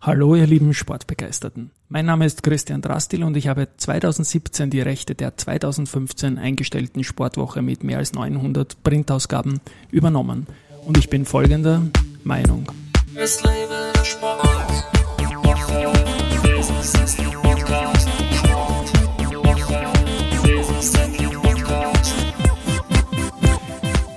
Hallo, 0.00 0.36
ihr 0.36 0.46
lieben 0.46 0.74
Sportbegeisterten. 0.74 1.72
Mein 1.88 2.06
Name 2.06 2.24
ist 2.24 2.44
Christian 2.44 2.80
Drastil 2.80 3.24
und 3.24 3.36
ich 3.36 3.48
habe 3.48 3.66
2017 3.76 4.70
die 4.70 4.80
Rechte 4.80 5.16
der 5.16 5.36
2015 5.36 6.38
eingestellten 6.38 7.02
Sportwoche 7.02 7.62
mit 7.62 7.82
mehr 7.82 7.98
als 7.98 8.12
900 8.12 8.80
Printausgaben 8.84 9.60
übernommen. 9.90 10.46
Und 10.86 10.98
ich 10.98 11.10
bin 11.10 11.24
folgender 11.24 11.82
Meinung. 12.22 12.70
Es 13.16 13.42
lebe 13.42 13.92
der 13.92 14.04
Sport. 14.04 14.97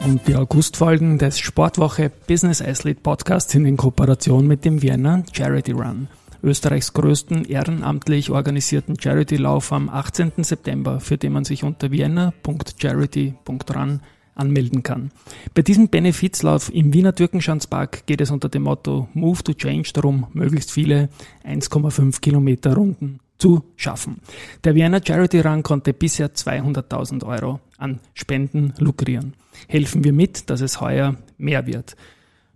Und 0.03 0.27
die 0.27 0.35
Augustfolgen 0.35 1.17
des 1.17 1.39
Sportwoche 1.39 2.11
Business 2.27 2.61
Athlete 2.61 2.99
Podcasts 3.01 3.51
sind 3.51 3.65
in 3.65 3.77
Kooperation 3.77 4.45
mit 4.47 4.65
dem 4.65 4.81
Vienna 4.81 5.23
Charity 5.31 5.71
Run, 5.73 6.07
Österreichs 6.43 6.93
größten 6.93 7.45
ehrenamtlich 7.45 8.31
organisierten 8.31 8.99
Charity-Lauf 8.99 9.71
am 9.71 9.87
18. 9.89 10.43
September, 10.43 10.99
für 10.99 11.17
den 11.17 11.33
man 11.33 11.45
sich 11.45 11.63
unter 11.63 11.91
vienna.charity.run 11.91 13.99
anmelden 14.33 14.81
kann. 14.81 15.11
Bei 15.53 15.61
diesem 15.61 15.89
Benefizlauf 15.89 16.73
im 16.73 16.93
Wiener 16.93 17.13
Türkenschanzpark 17.13 18.07
geht 18.07 18.21
es 18.21 18.31
unter 18.31 18.49
dem 18.49 18.63
Motto 18.63 19.07
Move 19.13 19.43
to 19.43 19.53
Change 19.53 19.91
darum, 19.93 20.25
möglichst 20.33 20.71
viele 20.71 21.09
1,5 21.45 22.21
Kilometer 22.21 22.73
Runden 22.73 23.19
zu 23.41 23.63
schaffen. 23.75 24.21
Der 24.63 24.75
Vienna 24.75 24.99
Charity 25.03 25.39
Run 25.39 25.63
konnte 25.63 25.93
bisher 25.93 26.31
200.000 26.35 27.25
Euro 27.25 27.59
an 27.79 27.99
Spenden 28.13 28.75
lukrieren. 28.77 29.33
Helfen 29.67 30.03
wir 30.03 30.13
mit, 30.13 30.51
dass 30.51 30.61
es 30.61 30.79
heuer 30.79 31.15
mehr 31.39 31.65
wird. 31.65 31.95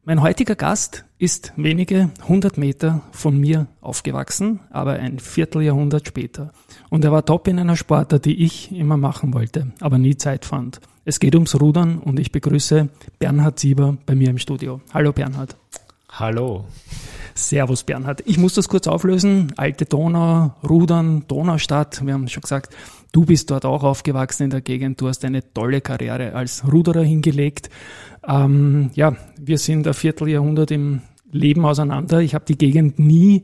Mein 0.04 0.22
heutiger 0.22 0.54
Gast 0.54 1.04
ist 1.18 1.54
wenige 1.56 2.12
hundert 2.28 2.60
Meter 2.60 3.02
von 3.12 3.40
mir 3.40 3.66
aufgewachsen, 3.82 4.60
aber 4.70 4.94
ein 4.94 5.18
Vierteljahrhundert 5.18 6.08
später. 6.08 6.54
Und 6.92 7.04
er 7.04 7.12
war 7.12 7.26
top 7.26 7.48
in 7.48 7.58
einer 7.58 7.76
Sportart, 7.76 8.26
die 8.26 8.44
ich 8.46 8.72
immer 8.72 8.98
machen 8.98 9.34
wollte, 9.34 9.74
aber 9.80 9.98
nie 9.98 10.18
Zeit 10.18 10.46
fand. 10.46 10.82
Es 11.04 11.20
geht 11.20 11.34
ums 11.34 11.60
Rudern 11.60 11.98
und 11.98 12.20
ich 12.20 12.32
begrüße 12.32 12.90
Bernhard 13.18 13.58
Sieber 13.58 13.98
bei 14.05 14.14
mir 14.14 14.30
im 14.30 14.38
Studio. 14.38 14.82
Hallo 14.94 15.12
Bernhard. 15.12 15.55
Hallo. 16.10 16.66
Servus 17.38 17.84
Bernhard. 17.84 18.24
Ich 18.26 18.38
muss 18.38 18.54
das 18.54 18.70
kurz 18.70 18.88
auflösen. 18.88 19.52
Alte 19.58 19.86
Donau, 19.86 20.55
Rudern, 20.68 21.26
Donaustadt. 21.28 22.05
Wir 22.05 22.14
haben 22.14 22.30
schon 22.30 22.42
gesagt, 22.42 22.74
du 23.12 23.26
bist 23.26 23.52
dort 23.52 23.66
auch 23.66 23.84
aufgewachsen 23.84 24.44
in 24.44 24.50
der 24.52 24.62
Gegend. 24.62 25.02
Du 25.02 25.10
hast 25.10 25.26
eine 25.26 25.54
tolle 25.54 25.82
Karriere 25.82 26.34
als 26.34 26.64
Ruderer 26.72 27.04
hingelegt. 27.04 27.70
Ähm, 28.26 28.90
ja, 28.96 29.18
wir 29.38 29.58
sind 29.58 29.86
ein 29.86 29.94
Vierteljahrhundert 29.94 30.72
im 30.72 31.02
Leben 31.30 31.66
auseinander. 31.66 32.22
Ich 32.22 32.34
habe 32.36 32.46
die 32.46 32.58
Gegend 32.58 33.00
nie 33.00 33.42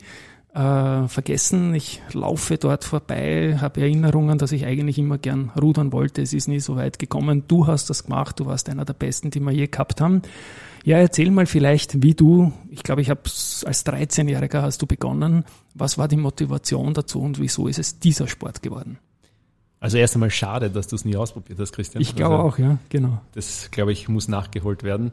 äh, 0.53 1.07
vergessen. 1.07 1.75
Ich 1.75 2.01
laufe 2.13 2.57
dort 2.57 2.85
vorbei, 2.85 3.57
habe 3.59 3.81
Erinnerungen, 3.81 4.37
dass 4.37 4.53
ich 4.53 4.65
eigentlich 4.65 4.99
immer 4.99 5.17
gern 5.17 5.51
rudern 5.61 5.91
wollte. 5.91 6.21
Es 6.21 6.33
ist 6.33 6.47
nie 6.47 6.61
so 6.61 6.77
weit 6.77 6.97
gekommen. 6.97 7.43
Du 7.49 7.67
hast 7.67 7.89
das 7.89 8.05
gemacht. 8.05 8.39
Du 8.39 8.45
warst 8.45 8.69
einer 8.69 8.85
der 8.85 8.93
Besten, 8.93 9.31
die 9.31 9.41
wir 9.41 9.51
je 9.51 9.67
gehabt 9.67 9.99
haben. 9.99 10.21
Ja, 10.83 10.97
erzähl 10.97 11.29
mal 11.29 11.45
vielleicht, 11.45 12.01
wie 12.01 12.15
du, 12.15 12.51
ich 12.69 12.83
glaube, 12.83 13.01
ich 13.01 13.09
habe 13.09 13.21
als 13.23 13.85
13-Jähriger 13.85 14.61
hast 14.61 14.81
du 14.81 14.87
begonnen. 14.87 15.45
Was 15.75 15.97
war 15.97 16.07
die 16.07 16.17
Motivation 16.17 16.93
dazu 16.93 17.21
und 17.21 17.39
wieso 17.39 17.67
ist 17.67 17.77
es 17.77 17.99
dieser 17.99 18.27
Sport 18.27 18.63
geworden? 18.63 18.97
Also 19.79 19.97
erst 19.97 20.15
einmal 20.15 20.31
schade, 20.31 20.69
dass 20.69 20.87
du 20.87 20.95
es 20.95 21.05
nie 21.05 21.15
ausprobiert 21.15 21.59
hast, 21.59 21.71
Christian. 21.73 22.01
Ich 22.01 22.15
glaube 22.15 22.35
also, 22.35 22.47
auch, 22.47 22.57
ja, 22.57 22.77
genau. 22.89 23.21
Das, 23.33 23.69
glaube 23.71 23.91
ich, 23.91 24.09
muss 24.09 24.27
nachgeholt 24.27 24.83
werden. 24.83 25.11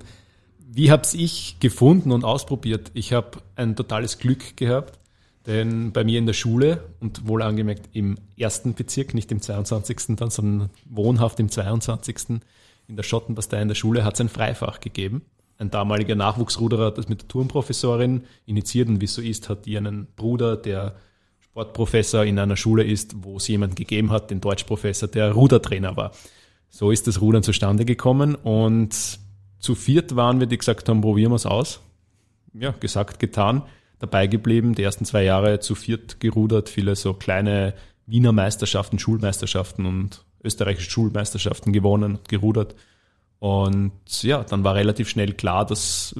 Wie 0.58 0.90
habe 0.90 1.06
ich 1.14 1.56
gefunden 1.60 2.12
und 2.12 2.24
ausprobiert? 2.24 2.90
Ich 2.94 3.12
habe 3.12 3.38
ein 3.56 3.76
totales 3.76 4.18
Glück 4.18 4.56
gehabt, 4.56 4.98
denn 5.46 5.92
bei 5.92 6.04
mir 6.04 6.18
in 6.18 6.26
der 6.26 6.34
Schule 6.34 6.84
und 7.00 7.26
wohl 7.26 7.42
angemerkt 7.42 7.88
im 7.94 8.18
ersten 8.36 8.74
Bezirk, 8.74 9.14
nicht 9.14 9.32
im 9.32 9.40
22. 9.40 10.16
dann, 10.16 10.30
sondern 10.30 10.70
wohnhaft 10.84 11.40
im 11.40 11.48
22. 11.50 12.40
in 12.88 12.96
der 12.96 13.02
Schottenbastei 13.02 13.62
in 13.62 13.68
der 13.68 13.74
Schule 13.74 14.04
hat 14.04 14.14
es 14.14 14.20
ein 14.20 14.28
Freifach 14.28 14.80
gegeben 14.80 15.22
ein 15.58 15.70
damaliger 15.70 16.14
Nachwuchsruderer 16.14 16.86
hat 16.86 16.98
das 16.98 17.08
mit 17.08 17.22
der 17.22 17.28
Turmprofessorin 17.28 18.22
initiiert 18.46 18.88
und 18.88 19.00
wie 19.00 19.06
es 19.06 19.14
so 19.14 19.22
ist, 19.22 19.48
hat 19.48 19.66
die 19.66 19.76
einen 19.76 20.06
Bruder, 20.14 20.56
der 20.56 20.94
Sportprofessor 21.40 22.24
in 22.24 22.38
einer 22.38 22.56
Schule 22.56 22.84
ist, 22.84 23.24
wo 23.24 23.36
es 23.36 23.48
jemanden 23.48 23.74
gegeben 23.74 24.10
hat, 24.10 24.30
den 24.30 24.40
Deutschprofessor, 24.40 25.08
der 25.08 25.32
Rudertrainer 25.32 25.96
war. 25.96 26.12
So 26.70 26.92
ist 26.92 27.08
das 27.08 27.20
Rudern 27.20 27.42
zustande 27.42 27.84
gekommen 27.84 28.36
und 28.36 29.18
zu 29.58 29.74
viert 29.74 30.14
waren 30.14 30.38
wir, 30.38 30.46
die 30.46 30.58
gesagt 30.58 30.88
haben, 30.88 31.00
probieren 31.00 31.32
wir 31.32 31.36
es 31.36 31.46
aus. 31.46 31.80
Ja, 32.54 32.70
gesagt, 32.70 33.18
getan, 33.18 33.62
dabei 33.98 34.28
geblieben, 34.28 34.74
die 34.74 34.82
ersten 34.84 35.04
zwei 35.04 35.24
Jahre 35.24 35.58
zu 35.58 35.74
viert 35.74 36.20
gerudert, 36.20 36.68
viele 36.68 36.94
so 36.94 37.14
kleine 37.14 37.74
Wiener 38.06 38.32
Meisterschaften, 38.32 38.98
Schulmeisterschaften 38.98 39.84
und 39.86 40.24
österreichische 40.42 40.90
Schulmeisterschaften 40.90 41.72
gewonnen, 41.72 42.20
gerudert. 42.28 42.76
Und 43.38 44.22
ja, 44.22 44.42
dann 44.42 44.64
war 44.64 44.74
relativ 44.74 45.08
schnell 45.08 45.32
klar, 45.34 45.64
dass 45.64 46.14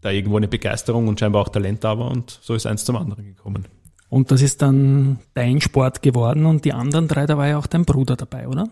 da 0.00 0.10
irgendwo 0.10 0.36
eine 0.36 0.48
Begeisterung 0.48 1.08
und 1.08 1.18
scheinbar 1.18 1.42
auch 1.42 1.48
Talent 1.48 1.82
da 1.82 1.98
war 1.98 2.10
und 2.10 2.38
so 2.42 2.54
ist 2.54 2.66
eins 2.66 2.84
zum 2.84 2.96
anderen 2.96 3.24
gekommen. 3.24 3.66
Und 4.10 4.30
das 4.30 4.40
ist 4.40 4.62
dann 4.62 5.18
dein 5.34 5.60
Sport 5.60 6.00
geworden 6.00 6.46
und 6.46 6.64
die 6.64 6.72
anderen 6.72 7.08
drei, 7.08 7.26
da 7.26 7.36
war 7.36 7.46
ja 7.46 7.58
auch 7.58 7.66
dein 7.66 7.84
Bruder 7.84 8.16
dabei, 8.16 8.48
oder? 8.48 8.68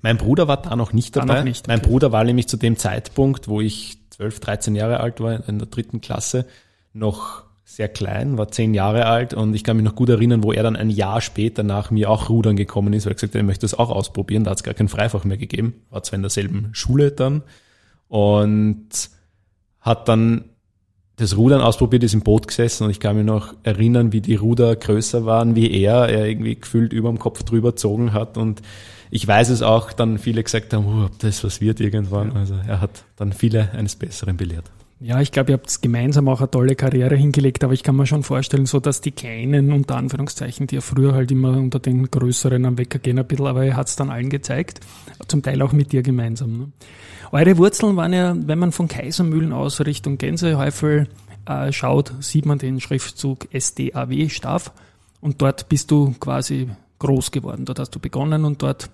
Mein 0.00 0.16
Bruder 0.16 0.48
war 0.48 0.56
da 0.56 0.74
noch 0.74 0.92
nicht 0.92 1.14
dabei. 1.14 1.38
Noch 1.38 1.44
nicht, 1.44 1.66
okay. 1.66 1.76
Mein 1.76 1.82
Bruder 1.82 2.10
war 2.10 2.24
nämlich 2.24 2.48
zu 2.48 2.56
dem 2.56 2.76
Zeitpunkt, 2.76 3.46
wo 3.46 3.60
ich 3.60 3.98
12, 4.10 4.40
13 4.40 4.74
Jahre 4.74 5.00
alt 5.00 5.20
war, 5.20 5.48
in 5.48 5.58
der 5.58 5.68
dritten 5.68 6.00
Klasse, 6.00 6.46
noch 6.92 7.44
sehr 7.76 7.88
klein, 7.88 8.36
war 8.36 8.48
zehn 8.48 8.74
Jahre 8.74 9.06
alt 9.06 9.32
und 9.32 9.54
ich 9.54 9.64
kann 9.64 9.78
mich 9.78 9.84
noch 9.84 9.94
gut 9.94 10.10
erinnern, 10.10 10.42
wo 10.42 10.52
er 10.52 10.62
dann 10.62 10.76
ein 10.76 10.90
Jahr 10.90 11.22
später 11.22 11.62
nach 11.62 11.90
mir 11.90 12.10
auch 12.10 12.28
rudern 12.28 12.54
gekommen 12.54 12.92
ist, 12.92 13.06
weil 13.06 13.12
er 13.12 13.14
gesagt 13.14 13.32
hat, 13.32 13.40
er 13.40 13.44
möchte 13.44 13.62
das 13.62 13.78
auch 13.78 13.88
ausprobieren. 13.88 14.44
Da 14.44 14.50
hat 14.50 14.58
es 14.58 14.62
gar 14.62 14.74
kein 14.74 14.88
Freifach 14.88 15.24
mehr 15.24 15.38
gegeben, 15.38 15.74
war 15.88 16.02
zwar 16.02 16.16
in 16.16 16.22
derselben 16.22 16.68
Schule 16.72 17.12
dann 17.12 17.42
und 18.08 19.08
hat 19.80 20.06
dann 20.08 20.44
das 21.16 21.36
Rudern 21.36 21.62
ausprobiert, 21.62 22.02
ist 22.02 22.12
im 22.12 22.20
Boot 22.20 22.46
gesessen 22.46 22.84
und 22.84 22.90
ich 22.90 23.00
kann 23.00 23.16
mich 23.16 23.24
noch 23.24 23.54
erinnern, 23.62 24.12
wie 24.12 24.20
die 24.20 24.34
Ruder 24.34 24.76
größer 24.76 25.24
waren, 25.24 25.56
wie 25.56 25.70
er, 25.70 26.10
er 26.10 26.26
irgendwie 26.26 26.56
gefühlt 26.56 26.92
über 26.92 27.08
dem 27.08 27.18
Kopf 27.18 27.42
drüber 27.42 27.70
gezogen 27.70 28.12
hat 28.12 28.36
und 28.36 28.60
ich 29.10 29.26
weiß 29.26 29.48
es 29.48 29.62
auch, 29.62 29.92
dann 29.92 30.18
viele 30.18 30.42
gesagt 30.42 30.74
haben, 30.74 30.86
oh, 30.86 31.06
ob 31.06 31.18
das 31.20 31.42
was 31.42 31.60
wird 31.60 31.80
irgendwann. 31.80 32.32
Also 32.32 32.54
er 32.66 32.80
hat 32.80 33.04
dann 33.16 33.32
viele 33.32 33.70
eines 33.72 33.96
Besseren 33.96 34.36
belehrt. 34.36 34.70
Ja, 35.04 35.20
ich 35.20 35.32
glaube, 35.32 35.50
ihr 35.50 35.54
habt 35.54 35.82
gemeinsam 35.82 36.28
auch 36.28 36.38
eine 36.38 36.50
tolle 36.50 36.76
Karriere 36.76 37.16
hingelegt, 37.16 37.64
aber 37.64 37.72
ich 37.72 37.82
kann 37.82 37.96
mir 37.96 38.06
schon 38.06 38.22
vorstellen, 38.22 38.66
so 38.66 38.78
dass 38.78 39.00
die 39.00 39.10
Kleinen, 39.10 39.72
unter 39.72 39.96
Anführungszeichen, 39.96 40.68
die 40.68 40.76
ja 40.76 40.80
früher 40.80 41.12
halt 41.12 41.32
immer 41.32 41.56
unter 41.56 41.80
den 41.80 42.08
Größeren 42.08 42.64
am 42.64 42.78
Wecker 42.78 43.00
gehen 43.00 43.18
ein 43.18 43.26
bisschen, 43.26 43.48
aber 43.48 43.64
er 43.64 43.74
hat 43.74 43.88
es 43.88 43.96
dann 43.96 44.10
allen 44.10 44.30
gezeigt, 44.30 44.78
zum 45.26 45.42
Teil 45.42 45.60
auch 45.60 45.72
mit 45.72 45.90
dir 45.90 46.02
gemeinsam. 46.02 46.56
Ne? 46.56 46.72
Eure 47.32 47.58
Wurzeln 47.58 47.96
waren 47.96 48.12
ja, 48.12 48.36
wenn 48.46 48.60
man 48.60 48.70
von 48.70 48.86
Kaisermühlen 48.86 49.52
aus 49.52 49.80
Richtung 49.80 50.18
Gänsehäufel 50.18 51.08
äh, 51.46 51.72
schaut, 51.72 52.12
sieht 52.20 52.46
man 52.46 52.58
den 52.58 52.80
Schriftzug 52.80 53.48
SDAW, 53.52 54.28
Staff, 54.28 54.70
und 55.20 55.42
dort 55.42 55.68
bist 55.68 55.90
du 55.90 56.14
quasi 56.20 56.68
groß 57.00 57.32
geworden. 57.32 57.64
Dort 57.64 57.80
hast 57.80 57.90
du 57.90 57.98
begonnen 57.98 58.44
und 58.44 58.62
dort 58.62 58.88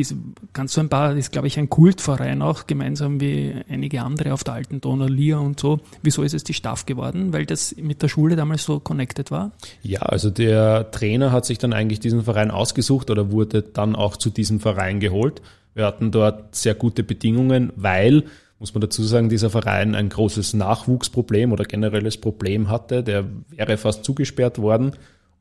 bis, 0.00 0.14
kannst 0.54 0.78
du 0.78 0.80
ein 0.80 0.88
paar, 0.88 1.14
ist 1.14 1.30
glaube 1.30 1.46
ich 1.46 1.58
ein 1.58 1.68
Kultverein 1.68 2.40
auch, 2.40 2.66
gemeinsam 2.66 3.20
wie 3.20 3.54
einige 3.68 4.00
andere 4.00 4.32
auf 4.32 4.44
der 4.44 4.54
alten 4.54 4.80
Donau, 4.80 5.04
Lia 5.06 5.36
und 5.36 5.60
so. 5.60 5.80
Wieso 6.02 6.22
ist 6.22 6.32
es 6.32 6.42
die 6.42 6.54
Staff 6.54 6.86
geworden? 6.86 7.34
Weil 7.34 7.44
das 7.44 7.76
mit 7.76 8.00
der 8.00 8.08
Schule 8.08 8.34
damals 8.34 8.64
so 8.64 8.80
connected 8.80 9.30
war? 9.30 9.52
Ja, 9.82 10.00
also 10.00 10.30
der 10.30 10.90
Trainer 10.90 11.32
hat 11.32 11.44
sich 11.44 11.58
dann 11.58 11.74
eigentlich 11.74 12.00
diesen 12.00 12.22
Verein 12.22 12.50
ausgesucht 12.50 13.10
oder 13.10 13.30
wurde 13.30 13.60
dann 13.60 13.94
auch 13.94 14.16
zu 14.16 14.30
diesem 14.30 14.58
Verein 14.58 15.00
geholt. 15.00 15.42
Wir 15.74 15.84
hatten 15.84 16.10
dort 16.10 16.54
sehr 16.54 16.74
gute 16.74 17.02
Bedingungen, 17.02 17.70
weil, 17.76 18.24
muss 18.58 18.72
man 18.72 18.80
dazu 18.80 19.02
sagen, 19.02 19.28
dieser 19.28 19.50
Verein 19.50 19.94
ein 19.94 20.08
großes 20.08 20.54
Nachwuchsproblem 20.54 21.52
oder 21.52 21.64
generelles 21.64 22.16
Problem 22.16 22.70
hatte. 22.70 23.02
Der 23.04 23.26
wäre 23.50 23.76
fast 23.76 24.02
zugesperrt 24.04 24.56
worden 24.56 24.92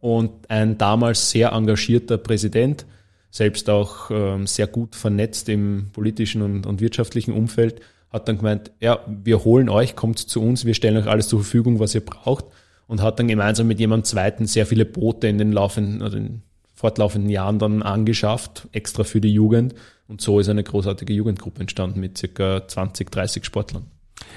und 0.01 0.31
ein 0.49 0.77
damals 0.77 1.31
sehr 1.31 1.53
engagierter 1.53 2.17
Präsident, 2.17 2.85
selbst 3.31 3.69
auch 3.69 4.09
ähm, 4.11 4.47
sehr 4.47 4.67
gut 4.67 4.95
vernetzt 4.95 5.49
im 5.49 5.89
politischen 5.93 6.41
und, 6.41 6.65
und 6.65 6.81
wirtschaftlichen 6.81 7.33
Umfeld, 7.33 7.81
hat 8.11 8.27
dann 8.27 8.37
gemeint, 8.37 8.71
ja, 8.79 8.99
wir 9.07 9.43
holen 9.43 9.69
euch, 9.69 9.95
kommt 9.95 10.19
zu 10.19 10.41
uns, 10.41 10.65
wir 10.65 10.73
stellen 10.73 10.97
euch 10.97 11.07
alles 11.07 11.27
zur 11.27 11.39
Verfügung, 11.39 11.79
was 11.79 11.93
ihr 11.93 12.03
braucht 12.03 12.45
und 12.87 13.01
hat 13.01 13.19
dann 13.19 13.27
gemeinsam 13.27 13.67
mit 13.67 13.79
jemandem 13.79 14.05
zweiten 14.05 14.47
sehr 14.47 14.65
viele 14.65 14.85
Boote 14.85 15.27
in 15.27 15.37
den 15.37 15.51
laufenden, 15.51 16.01
also 16.01 16.17
in 16.17 16.41
fortlaufenden 16.73 17.29
Jahren 17.29 17.59
dann 17.59 17.83
angeschafft, 17.83 18.67
extra 18.71 19.03
für 19.03 19.21
die 19.21 19.33
Jugend 19.33 19.75
und 20.07 20.21
so 20.21 20.39
ist 20.39 20.49
eine 20.49 20.63
großartige 20.63 21.13
Jugendgruppe 21.13 21.61
entstanden 21.61 21.99
mit 21.99 22.17
circa 22.17 22.67
20, 22.67 23.11
30 23.11 23.45
Sportlern. 23.45 23.85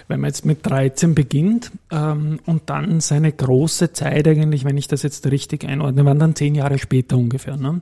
Wenn 0.06 0.20
man 0.20 0.28
jetzt 0.28 0.44
mit 0.44 0.66
13 0.66 1.14
beginnt 1.14 1.70
ähm, 1.90 2.40
und 2.44 2.68
dann 2.68 3.00
seine 3.00 3.32
große 3.32 3.92
Zeit 3.92 4.28
eigentlich, 4.28 4.64
wenn 4.64 4.76
ich 4.76 4.86
das 4.86 5.02
jetzt 5.02 5.26
richtig 5.30 5.64
einordne, 5.64 6.04
waren 6.04 6.18
dann 6.18 6.36
zehn 6.36 6.54
Jahre 6.54 6.78
später 6.78 7.16
ungefähr. 7.16 7.56
Ne? 7.56 7.80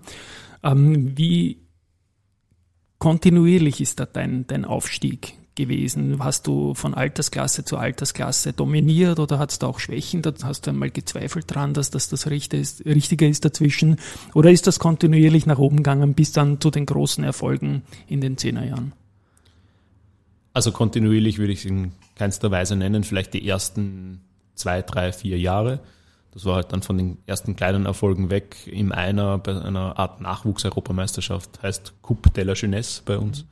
Ähm, 0.63 1.17
wie 1.17 1.59
kontinuierlich 2.99 3.81
ist 3.81 4.01
da 4.01 4.07
dein, 4.07 4.47
dein 4.47 4.65
Aufstieg 4.65 5.35
gewesen? 5.55 6.23
Hast 6.23 6.47
du 6.47 6.75
von 6.75 6.95
Altersklasse 6.95 7.65
zu 7.65 7.77
Altersklasse 7.77 8.53
dominiert 8.53 9.19
oder 9.19 9.39
hat 9.39 9.51
es 9.51 9.59
da 9.59 9.67
auch 9.67 9.79
Schwächen? 9.79 10.23
Hast 10.43 10.67
du 10.67 10.71
einmal 10.71 10.91
gezweifelt 10.91 11.47
dran, 11.49 11.75
dass 11.75 11.91
das 11.91 12.09
das 12.09 12.29
Richtige 12.29 13.29
ist 13.29 13.45
dazwischen? 13.45 13.97
Oder 14.35 14.51
ist 14.51 14.67
das 14.67 14.79
kontinuierlich 14.79 15.47
nach 15.47 15.59
oben 15.59 15.79
gegangen 15.79 16.15
bis 16.15 16.33
dann 16.33 16.61
zu 16.61 16.71
den 16.71 16.87
großen 16.87 17.25
Erfolgen 17.25 17.83
in 18.07 18.21
den 18.21 18.37
Zehnerjahren? 18.37 18.93
Also 20.53 20.73
kontinuierlich 20.73 21.39
würde 21.39 21.53
ich 21.53 21.61
es 21.61 21.65
in 21.65 21.93
keinster 22.17 22.51
Weise 22.51 22.77
nennen, 22.77 23.05
vielleicht 23.05 23.35
die 23.35 23.47
ersten 23.47 24.21
zwei, 24.55 24.83
drei, 24.83 25.13
vier 25.13 25.39
Jahre. 25.39 25.81
Das 26.33 26.45
war 26.45 26.57
halt 26.57 26.73
dann 26.73 26.83
von 26.83 26.97
den 26.97 27.19
ersten 27.27 27.57
kleinen 27.57 27.87
Erfolgen 27.87 28.31
weg 28.31 28.57
im 28.67 28.93
Einer 28.93 29.39
bei 29.39 29.61
einer 29.61 29.99
Art 29.99 30.21
Nachwuchs-Europameisterschaft, 30.21 31.63
heißt 31.63 31.95
Coupe 32.03 32.31
de 32.31 32.45
la 32.45 32.53
Jeunesse 32.53 33.03
bei 33.05 33.19
uns. 33.19 33.47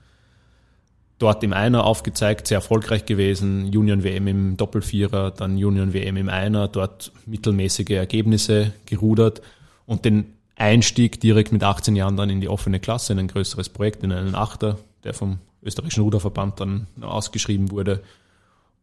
Dort 1.18 1.42
im 1.42 1.52
Einer 1.52 1.84
aufgezeigt, 1.84 2.46
sehr 2.46 2.58
erfolgreich 2.58 3.04
gewesen, 3.04 3.64
Union 3.64 4.04
WM 4.04 4.28
im 4.28 4.56
Doppelvierer, 4.56 5.32
dann 5.32 5.52
Union 5.52 5.92
WM 5.92 6.16
im 6.16 6.28
Einer, 6.28 6.68
dort 6.68 7.10
mittelmäßige 7.26 7.90
Ergebnisse 7.90 8.72
gerudert 8.86 9.42
und 9.84 10.04
den 10.04 10.34
Einstieg 10.54 11.20
direkt 11.20 11.50
mit 11.50 11.64
18 11.64 11.96
Jahren 11.96 12.16
dann 12.16 12.30
in 12.30 12.40
die 12.40 12.48
offene 12.48 12.78
Klasse, 12.78 13.12
in 13.12 13.18
ein 13.18 13.28
größeres 13.28 13.70
Projekt, 13.70 14.04
in 14.04 14.12
einen 14.12 14.36
Achter, 14.36 14.78
der 15.02 15.14
vom 15.14 15.38
österreichischen 15.62 16.04
Ruderverband 16.04 16.60
dann 16.60 16.86
ausgeschrieben 17.00 17.72
wurde 17.72 18.02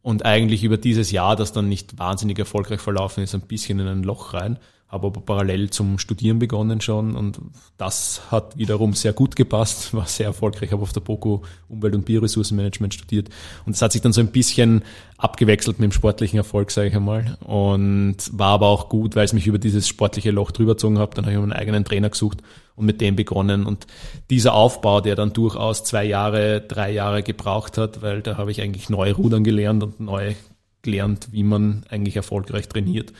und 0.06 0.24
eigentlich 0.24 0.62
über 0.62 0.76
dieses 0.76 1.10
Jahr, 1.10 1.34
das 1.34 1.52
dann 1.52 1.68
nicht 1.68 1.98
wahnsinnig 1.98 2.38
erfolgreich 2.38 2.78
verlaufen 2.78 3.24
ist, 3.24 3.34
ein 3.34 3.40
bisschen 3.40 3.80
in 3.80 3.88
ein 3.88 4.02
Loch 4.04 4.34
rein. 4.34 4.56
Habe 4.88 5.08
aber 5.08 5.20
parallel 5.20 5.70
zum 5.70 5.98
Studieren 5.98 6.38
begonnen 6.38 6.80
schon. 6.80 7.16
Und 7.16 7.40
das 7.76 8.30
hat 8.30 8.56
wiederum 8.56 8.92
sehr 8.94 9.12
gut 9.12 9.34
gepasst, 9.34 9.92
war 9.94 10.06
sehr 10.06 10.26
erfolgreich, 10.26 10.70
habe 10.70 10.82
auf 10.82 10.92
der 10.92 11.00
BOKU 11.00 11.40
Umwelt- 11.68 11.94
und 11.96 12.04
Bioressourcenmanagement 12.04 12.94
studiert. 12.94 13.28
Und 13.64 13.74
es 13.74 13.82
hat 13.82 13.90
sich 13.92 14.00
dann 14.00 14.12
so 14.12 14.20
ein 14.20 14.28
bisschen 14.28 14.84
abgewechselt 15.18 15.80
mit 15.80 15.90
dem 15.90 15.92
sportlichen 15.92 16.36
Erfolg, 16.36 16.70
sage 16.70 16.88
ich 16.88 16.94
einmal. 16.94 17.36
Und 17.40 18.16
war 18.32 18.50
aber 18.50 18.68
auch 18.68 18.88
gut, 18.88 19.16
weil 19.16 19.24
es 19.24 19.32
mich 19.32 19.48
über 19.48 19.58
dieses 19.58 19.88
sportliche 19.88 20.30
Loch 20.30 20.52
drüber 20.52 20.74
gezogen 20.74 20.98
hat, 20.98 21.18
dann 21.18 21.24
habe 21.24 21.34
ich 21.34 21.40
meinen 21.40 21.52
eigenen 21.52 21.84
Trainer 21.84 22.10
gesucht 22.10 22.42
und 22.76 22.86
mit 22.86 23.00
dem 23.00 23.16
begonnen. 23.16 23.66
Und 23.66 23.88
dieser 24.30 24.54
Aufbau, 24.54 25.00
der 25.00 25.16
dann 25.16 25.32
durchaus 25.32 25.82
zwei 25.82 26.04
Jahre, 26.04 26.60
drei 26.60 26.92
Jahre 26.92 27.24
gebraucht 27.24 27.76
hat, 27.76 28.02
weil 28.02 28.22
da 28.22 28.36
habe 28.36 28.52
ich 28.52 28.62
eigentlich 28.62 28.88
neu 28.88 29.12
rudern 29.12 29.42
gelernt 29.42 29.82
und 29.82 29.98
neu 29.98 30.34
gelernt, 30.82 31.28
wie 31.32 31.42
man 31.42 31.82
eigentlich 31.88 32.14
erfolgreich 32.14 32.68
trainiert. 32.68 33.12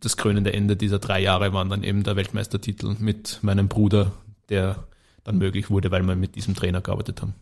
Das 0.00 0.16
krönende 0.16 0.52
Ende 0.52 0.76
dieser 0.76 1.00
drei 1.00 1.20
Jahre 1.20 1.52
waren 1.52 1.68
dann 1.68 1.82
eben 1.82 2.04
der 2.04 2.14
Weltmeistertitel 2.14 2.94
mit 3.00 3.40
meinem 3.42 3.66
Bruder, 3.66 4.12
der 4.48 4.84
dann 5.24 5.38
möglich 5.38 5.68
wurde, 5.68 5.90
weil 5.90 6.02
wir 6.04 6.14
mit 6.14 6.36
diesem 6.36 6.54
Trainer 6.54 6.80
gearbeitet 6.80 7.22
haben. 7.22 7.34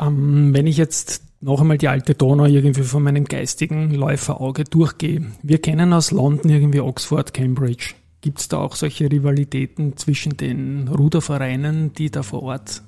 Ähm, 0.00 0.54
wenn 0.54 0.66
ich 0.66 0.78
jetzt 0.78 1.22
noch 1.42 1.60
einmal 1.60 1.76
die 1.76 1.88
alte 1.88 2.14
Donau 2.14 2.46
irgendwie 2.46 2.82
von 2.82 3.02
meinem 3.02 3.24
geistigen 3.24 3.92
Läuferauge 3.92 4.64
durchgehe. 4.64 5.26
Wir 5.42 5.60
kennen 5.60 5.92
aus 5.92 6.12
London 6.12 6.50
irgendwie 6.50 6.80
Oxford, 6.80 7.34
Cambridge. 7.34 7.94
Gibt 8.20 8.38
es 8.38 8.48
da 8.48 8.58
auch 8.58 8.76
solche 8.76 9.10
Rivalitäten 9.10 9.96
zwischen 9.96 10.36
den 10.36 10.86
Rudervereinen, 10.86 11.92
die 11.92 12.10
da 12.10 12.22
vor 12.22 12.44
Ort 12.44 12.82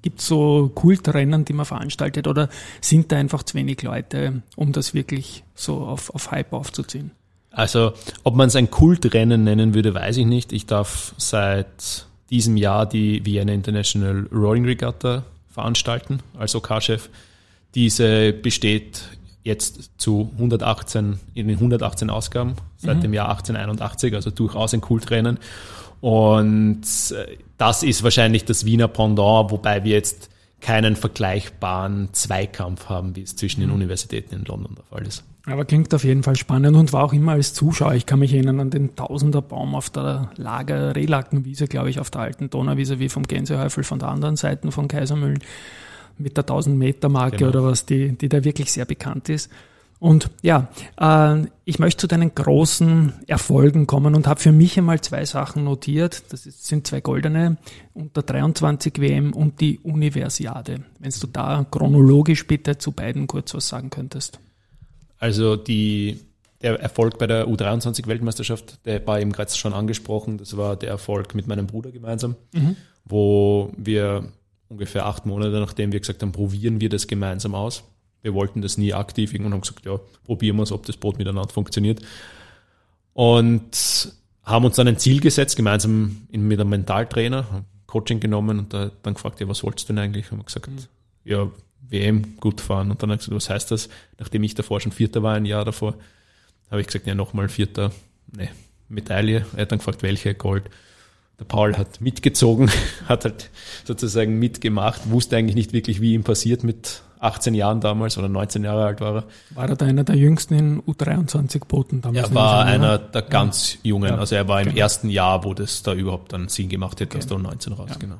Gibt 0.00 0.20
es 0.20 0.28
so 0.28 0.70
Kultrennen, 0.74 1.44
die 1.44 1.52
man 1.52 1.66
veranstaltet 1.66 2.28
oder 2.28 2.48
sind 2.80 3.10
da 3.10 3.16
einfach 3.16 3.42
zu 3.42 3.56
wenig 3.56 3.82
Leute, 3.82 4.42
um 4.54 4.72
das 4.72 4.94
wirklich 4.94 5.44
so 5.54 5.78
auf, 5.78 6.10
auf 6.14 6.30
Hype 6.30 6.52
aufzuziehen? 6.52 7.10
Also, 7.50 7.92
ob 8.24 8.34
man 8.34 8.48
es 8.48 8.56
ein 8.56 8.70
Kultrennen 8.70 9.44
nennen 9.44 9.74
würde, 9.74 9.94
weiß 9.94 10.18
ich 10.18 10.26
nicht. 10.26 10.52
Ich 10.52 10.66
darf 10.66 11.14
seit 11.16 12.06
diesem 12.30 12.56
Jahr 12.56 12.86
die 12.86 13.24
Vienna 13.24 13.52
International 13.52 14.26
Rowing 14.32 14.64
Regatta 14.64 15.24
veranstalten 15.50 16.20
als 16.38 16.54
OK-Chef. 16.54 17.08
Diese 17.74 18.32
besteht 18.32 19.02
jetzt 19.44 19.90
zu 19.98 20.30
118, 20.34 21.18
in 21.34 21.48
den 21.48 21.56
118 21.56 22.10
Ausgaben 22.10 22.54
seit 22.76 22.98
mhm. 22.98 23.02
dem 23.02 23.14
Jahr 23.14 23.30
1881, 23.30 24.14
also 24.14 24.30
durchaus 24.30 24.74
ein 24.74 24.80
Kultrennen. 24.80 25.38
Und 26.00 26.82
äh, 27.10 27.38
das 27.56 27.82
ist 27.82 28.02
wahrscheinlich 28.04 28.44
das 28.44 28.64
Wiener 28.64 28.88
Pendant, 28.88 29.50
wobei 29.50 29.84
wir 29.84 29.92
jetzt 29.92 30.30
keinen 30.60 30.96
vergleichbaren 30.96 32.10
Zweikampf 32.12 32.88
haben, 32.88 33.16
wie 33.16 33.22
es 33.22 33.36
zwischen 33.36 33.60
den 33.60 33.70
mhm. 33.70 33.76
Universitäten 33.76 34.34
in 34.34 34.44
London 34.44 34.74
der 34.76 34.84
Fall 34.84 35.06
ist. 35.06 35.24
Aber 35.50 35.64
klingt 35.64 35.94
auf 35.94 36.04
jeden 36.04 36.22
Fall 36.22 36.36
spannend 36.36 36.76
und 36.76 36.92
war 36.92 37.04
auch 37.04 37.12
immer 37.12 37.32
als 37.32 37.54
Zuschauer. 37.54 37.94
Ich 37.94 38.06
kann 38.06 38.18
mich 38.18 38.34
erinnern 38.34 38.60
an 38.60 38.70
den 38.70 38.94
Tausenderbaum 38.94 39.74
auf 39.74 39.88
der 39.88 40.30
Lager 40.36 40.94
Rehlackenwiese, 40.94 41.66
glaube 41.68 41.90
ich, 41.90 42.00
auf 42.00 42.10
der 42.10 42.20
alten 42.20 42.50
Donauwiese, 42.50 42.98
wie 42.98 43.08
vom 43.08 43.22
Gänsehäufel 43.22 43.82
von 43.82 43.98
der 43.98 44.08
anderen 44.08 44.36
Seite 44.36 44.70
von 44.70 44.88
Kaisermühlen 44.88 45.38
mit 46.18 46.36
der 46.36 46.44
1000 46.44 46.76
Meter 46.76 47.08
Marke 47.08 47.38
genau. 47.38 47.50
oder 47.50 47.64
was, 47.64 47.86
die, 47.86 48.12
die 48.12 48.28
da 48.28 48.44
wirklich 48.44 48.72
sehr 48.72 48.84
bekannt 48.84 49.28
ist. 49.28 49.50
Und 50.00 50.30
ja, 50.42 50.68
äh, 51.00 51.46
ich 51.64 51.78
möchte 51.78 52.02
zu 52.02 52.06
deinen 52.06 52.34
großen 52.34 53.14
Erfolgen 53.26 53.86
kommen 53.86 54.14
und 54.14 54.28
habe 54.28 54.38
für 54.38 54.52
mich 54.52 54.78
einmal 54.78 55.00
zwei 55.00 55.24
Sachen 55.24 55.64
notiert. 55.64 56.22
Das 56.30 56.44
sind 56.44 56.86
zwei 56.86 57.00
goldene 57.00 57.56
unter 57.94 58.22
23 58.22 59.00
WM 59.00 59.32
und 59.32 59.60
die 59.60 59.80
Universiade. 59.80 60.82
Wenn 61.00 61.10
du 61.10 61.26
da 61.26 61.66
chronologisch 61.68 62.46
bitte 62.46 62.78
zu 62.78 62.92
beiden 62.92 63.26
kurz 63.26 63.54
was 63.54 63.68
sagen 63.68 63.90
könntest. 63.90 64.38
Also 65.18 65.56
die, 65.56 66.20
der 66.62 66.80
Erfolg 66.80 67.18
bei 67.18 67.26
der 67.26 67.46
U23-Weltmeisterschaft, 67.48 68.84
der 68.86 69.04
war 69.06 69.20
eben 69.20 69.32
gerade 69.32 69.52
schon 69.52 69.72
angesprochen. 69.72 70.38
Das 70.38 70.56
war 70.56 70.76
der 70.76 70.90
Erfolg 70.90 71.34
mit 71.34 71.46
meinem 71.46 71.66
Bruder 71.66 71.90
gemeinsam, 71.90 72.36
mhm. 72.52 72.76
wo 73.04 73.72
wir 73.76 74.32
ungefähr 74.68 75.06
acht 75.06 75.26
Monate, 75.26 75.58
nachdem 75.60 75.92
wir 75.92 76.00
gesagt 76.00 76.22
haben, 76.22 76.32
probieren 76.32 76.80
wir 76.80 76.88
das 76.88 77.06
gemeinsam 77.06 77.54
aus. 77.54 77.84
Wir 78.22 78.34
wollten 78.34 78.62
das 78.62 78.78
nie 78.78 78.92
aktiv 78.92 79.32
und 79.34 79.52
haben 79.52 79.60
gesagt, 79.60 79.86
ja, 79.86 79.98
probieren 80.24 80.56
wir 80.56 80.64
es, 80.64 80.72
ob 80.72 80.84
das 80.86 80.96
Boot 80.96 81.18
miteinander 81.18 81.52
funktioniert. 81.52 82.00
Und 83.12 84.12
haben 84.42 84.64
uns 84.64 84.76
dann 84.76 84.88
ein 84.88 84.98
Ziel 84.98 85.20
gesetzt, 85.20 85.56
gemeinsam 85.56 86.26
mit 86.30 86.60
einem 86.60 86.68
Mentaltrainer, 86.68 87.64
Coaching 87.86 88.20
genommen 88.20 88.58
und 88.58 88.72
da 88.72 88.90
dann 89.02 89.14
gefragt, 89.14 89.40
ja, 89.40 89.48
was 89.48 89.62
wolltest 89.62 89.88
du 89.88 89.92
denn 89.92 90.02
eigentlich? 90.02 90.30
Haben 90.30 90.38
wir 90.38 90.44
gesagt, 90.44 90.68
mhm. 90.68 90.78
ja, 91.24 91.50
WM 91.80 92.36
gut 92.38 92.60
fahren. 92.60 92.90
Und 92.90 93.02
dann 93.02 93.10
hat 93.10 93.16
er 93.16 93.18
gesagt, 93.18 93.36
was 93.36 93.50
heißt 93.50 93.70
das? 93.70 93.88
Nachdem 94.18 94.42
ich 94.42 94.54
davor 94.54 94.80
schon 94.80 94.92
Vierter 94.92 95.22
war, 95.22 95.34
ein 95.34 95.44
Jahr 95.44 95.64
davor, 95.64 95.94
habe 96.70 96.80
ich 96.80 96.86
gesagt, 96.86 97.06
ja, 97.06 97.14
nochmal 97.14 97.48
Vierter, 97.48 97.92
ne, 98.34 98.48
Medaille. 98.88 99.46
Er 99.54 99.62
hat 99.62 99.72
dann 99.72 99.78
gefragt, 99.78 100.02
welche 100.02 100.34
Gold 100.34 100.64
der 101.38 101.44
Paul 101.44 101.76
hat 101.76 102.00
mitgezogen, 102.00 102.70
hat 103.08 103.24
halt 103.24 103.50
sozusagen 103.84 104.38
mitgemacht, 104.38 105.10
wusste 105.10 105.36
eigentlich 105.36 105.54
nicht 105.54 105.72
wirklich, 105.72 106.00
wie 106.00 106.14
ihm 106.14 106.24
passiert 106.24 106.64
mit 106.64 107.02
18 107.20 107.54
Jahren 107.54 107.80
damals 107.80 108.16
oder 108.18 108.28
19 108.28 108.64
Jahre 108.64 108.86
alt 108.86 109.00
war 109.00 109.16
er. 109.16 109.24
War 109.50 109.68
er 109.68 109.76
da 109.76 109.86
einer 109.86 110.04
der 110.04 110.16
jüngsten 110.16 110.54
in 110.54 110.82
U23-Booten 110.82 112.00
damals? 112.00 112.28
Er 112.28 112.34
war 112.34 112.64
einer 112.64 112.98
der 112.98 113.22
ganz 113.22 113.74
ja. 113.74 113.90
Jungen, 113.90 114.14
also 114.14 114.34
er 114.34 114.46
war 114.48 114.60
im 114.60 114.68
genau. 114.68 114.78
ersten 114.78 115.10
Jahr, 115.10 115.44
wo 115.44 115.54
das 115.54 115.82
da 115.82 115.94
überhaupt 115.94 116.32
dann 116.32 116.48
Sinn 116.48 116.68
gemacht 116.68 117.00
hätte, 117.00 117.16
okay. 117.16 117.18
aus 117.18 117.26
der 117.26 117.38
U19 117.38 117.74
raus, 117.74 117.90
ja. 117.90 117.96
genau. 117.96 118.18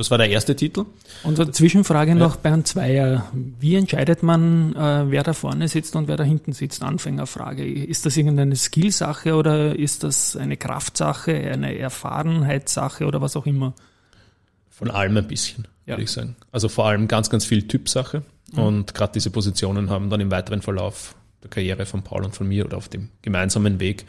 Das 0.00 0.10
war 0.10 0.16
der 0.16 0.30
erste 0.30 0.56
Titel. 0.56 0.86
Und 1.24 1.54
Zwischenfrage 1.54 2.14
noch 2.14 2.36
ja. 2.36 2.40
bei 2.42 2.50
einem 2.50 2.64
Zweier. 2.64 3.30
Wie 3.34 3.74
entscheidet 3.74 4.22
man, 4.22 4.74
äh, 4.74 5.10
wer 5.10 5.22
da 5.22 5.34
vorne 5.34 5.68
sitzt 5.68 5.94
und 5.94 6.08
wer 6.08 6.16
da 6.16 6.24
hinten 6.24 6.54
sitzt? 6.54 6.82
Anfängerfrage. 6.82 7.70
Ist 7.70 8.06
das 8.06 8.16
irgendeine 8.16 8.56
Skillsache 8.56 9.34
oder 9.34 9.78
ist 9.78 10.02
das 10.02 10.36
eine 10.36 10.56
Kraftsache, 10.56 11.34
eine 11.34 11.76
Erfahrenheitssache 11.78 13.04
oder 13.04 13.20
was 13.20 13.36
auch 13.36 13.44
immer? 13.44 13.74
Von 14.70 14.90
allem 14.90 15.18
ein 15.18 15.28
bisschen, 15.28 15.68
ja. 15.84 15.92
würde 15.92 16.04
ich 16.04 16.10
sagen. 16.10 16.34
Also 16.50 16.70
vor 16.70 16.86
allem 16.86 17.06
ganz, 17.06 17.28
ganz 17.28 17.44
viel 17.44 17.68
Typsache. 17.68 18.22
Mhm. 18.52 18.58
Und 18.58 18.94
gerade 18.94 19.12
diese 19.12 19.28
Positionen 19.28 19.90
haben 19.90 20.08
dann 20.08 20.22
im 20.22 20.30
weiteren 20.30 20.62
Verlauf 20.62 21.14
der 21.42 21.50
Karriere 21.50 21.84
von 21.84 22.00
Paul 22.04 22.24
und 22.24 22.34
von 22.34 22.48
mir 22.48 22.64
oder 22.64 22.78
auf 22.78 22.88
dem 22.88 23.10
gemeinsamen 23.20 23.80
Weg 23.80 24.06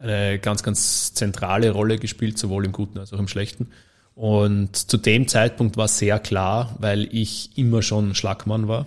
eine 0.00 0.40
ganz, 0.40 0.64
ganz 0.64 1.14
zentrale 1.14 1.70
Rolle 1.70 1.98
gespielt, 1.98 2.38
sowohl 2.38 2.64
im 2.64 2.72
Guten 2.72 2.98
als 2.98 3.12
auch 3.12 3.20
im 3.20 3.28
Schlechten. 3.28 3.68
Und 4.14 4.76
zu 4.76 4.96
dem 4.98 5.26
Zeitpunkt 5.26 5.76
war 5.76 5.88
sehr 5.88 6.18
klar, 6.18 6.76
weil 6.78 7.08
ich 7.12 7.56
immer 7.56 7.82
schon 7.82 8.14
Schlagmann 8.14 8.68
war. 8.68 8.86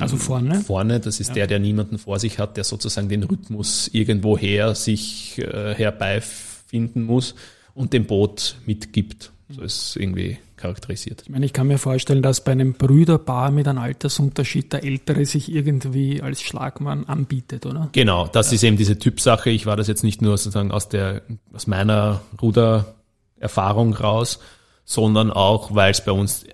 Also 0.00 0.16
vorne? 0.16 0.60
Vorne, 0.60 1.00
das 1.00 1.20
ist 1.20 1.28
ja. 1.28 1.34
der, 1.34 1.46
der 1.46 1.58
niemanden 1.58 1.98
vor 1.98 2.18
sich 2.18 2.38
hat, 2.38 2.56
der 2.56 2.64
sozusagen 2.64 3.08
den 3.08 3.22
Rhythmus 3.22 3.88
irgendwoher 3.92 4.74
sich 4.74 5.38
äh, 5.38 5.74
herbeifinden 5.74 7.04
muss 7.04 7.34
und 7.74 7.92
dem 7.92 8.06
Boot 8.06 8.56
mitgibt. 8.66 9.32
So 9.48 9.62
ist 9.62 9.96
irgendwie 9.96 10.38
charakterisiert. 10.56 11.22
Ich 11.22 11.28
meine, 11.28 11.46
ich 11.46 11.52
kann 11.52 11.68
mir 11.68 11.78
vorstellen, 11.78 12.22
dass 12.22 12.42
bei 12.42 12.52
einem 12.52 12.72
Brüderpaar 12.72 13.50
mit 13.50 13.68
einem 13.68 13.78
Altersunterschied 13.78 14.72
der 14.72 14.82
Ältere 14.82 15.24
sich 15.24 15.52
irgendwie 15.52 16.20
als 16.20 16.42
Schlagmann 16.42 17.04
anbietet, 17.04 17.66
oder? 17.66 17.90
Genau, 17.92 18.26
das 18.26 18.50
ja. 18.50 18.54
ist 18.56 18.64
eben 18.64 18.76
diese 18.76 18.98
Typsache. 18.98 19.50
Ich 19.50 19.66
war 19.66 19.76
das 19.76 19.86
jetzt 19.86 20.02
nicht 20.02 20.20
nur 20.20 20.36
sozusagen 20.36 20.72
aus 20.72 20.88
der, 20.88 21.22
aus 21.52 21.66
meiner 21.66 22.22
Ruder 22.40 22.96
Erfahrung 23.38 23.94
raus, 23.94 24.38
sondern 24.84 25.30
auch, 25.30 25.74
weil 25.74 25.90
es 25.90 26.04
bei 26.04 26.12
uns 26.12 26.44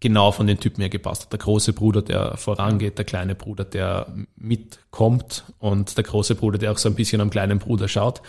genau 0.00 0.32
von 0.32 0.46
den 0.46 0.58
Typen 0.58 0.80
her 0.80 0.90
gepasst 0.90 1.22
hat. 1.22 1.32
Der 1.32 1.38
große 1.38 1.72
Bruder, 1.72 2.02
der 2.02 2.36
vorangeht, 2.36 2.98
der 2.98 3.04
kleine 3.04 3.34
Bruder, 3.34 3.64
der 3.64 4.12
mitkommt 4.36 5.44
und 5.58 5.96
der 5.96 6.04
große 6.04 6.34
Bruder, 6.34 6.58
der 6.58 6.72
auch 6.72 6.78
so 6.78 6.88
ein 6.88 6.96
bisschen 6.96 7.20
am 7.20 7.30
kleinen 7.30 7.58
Bruder 7.58 7.88
schaut. 7.88 8.20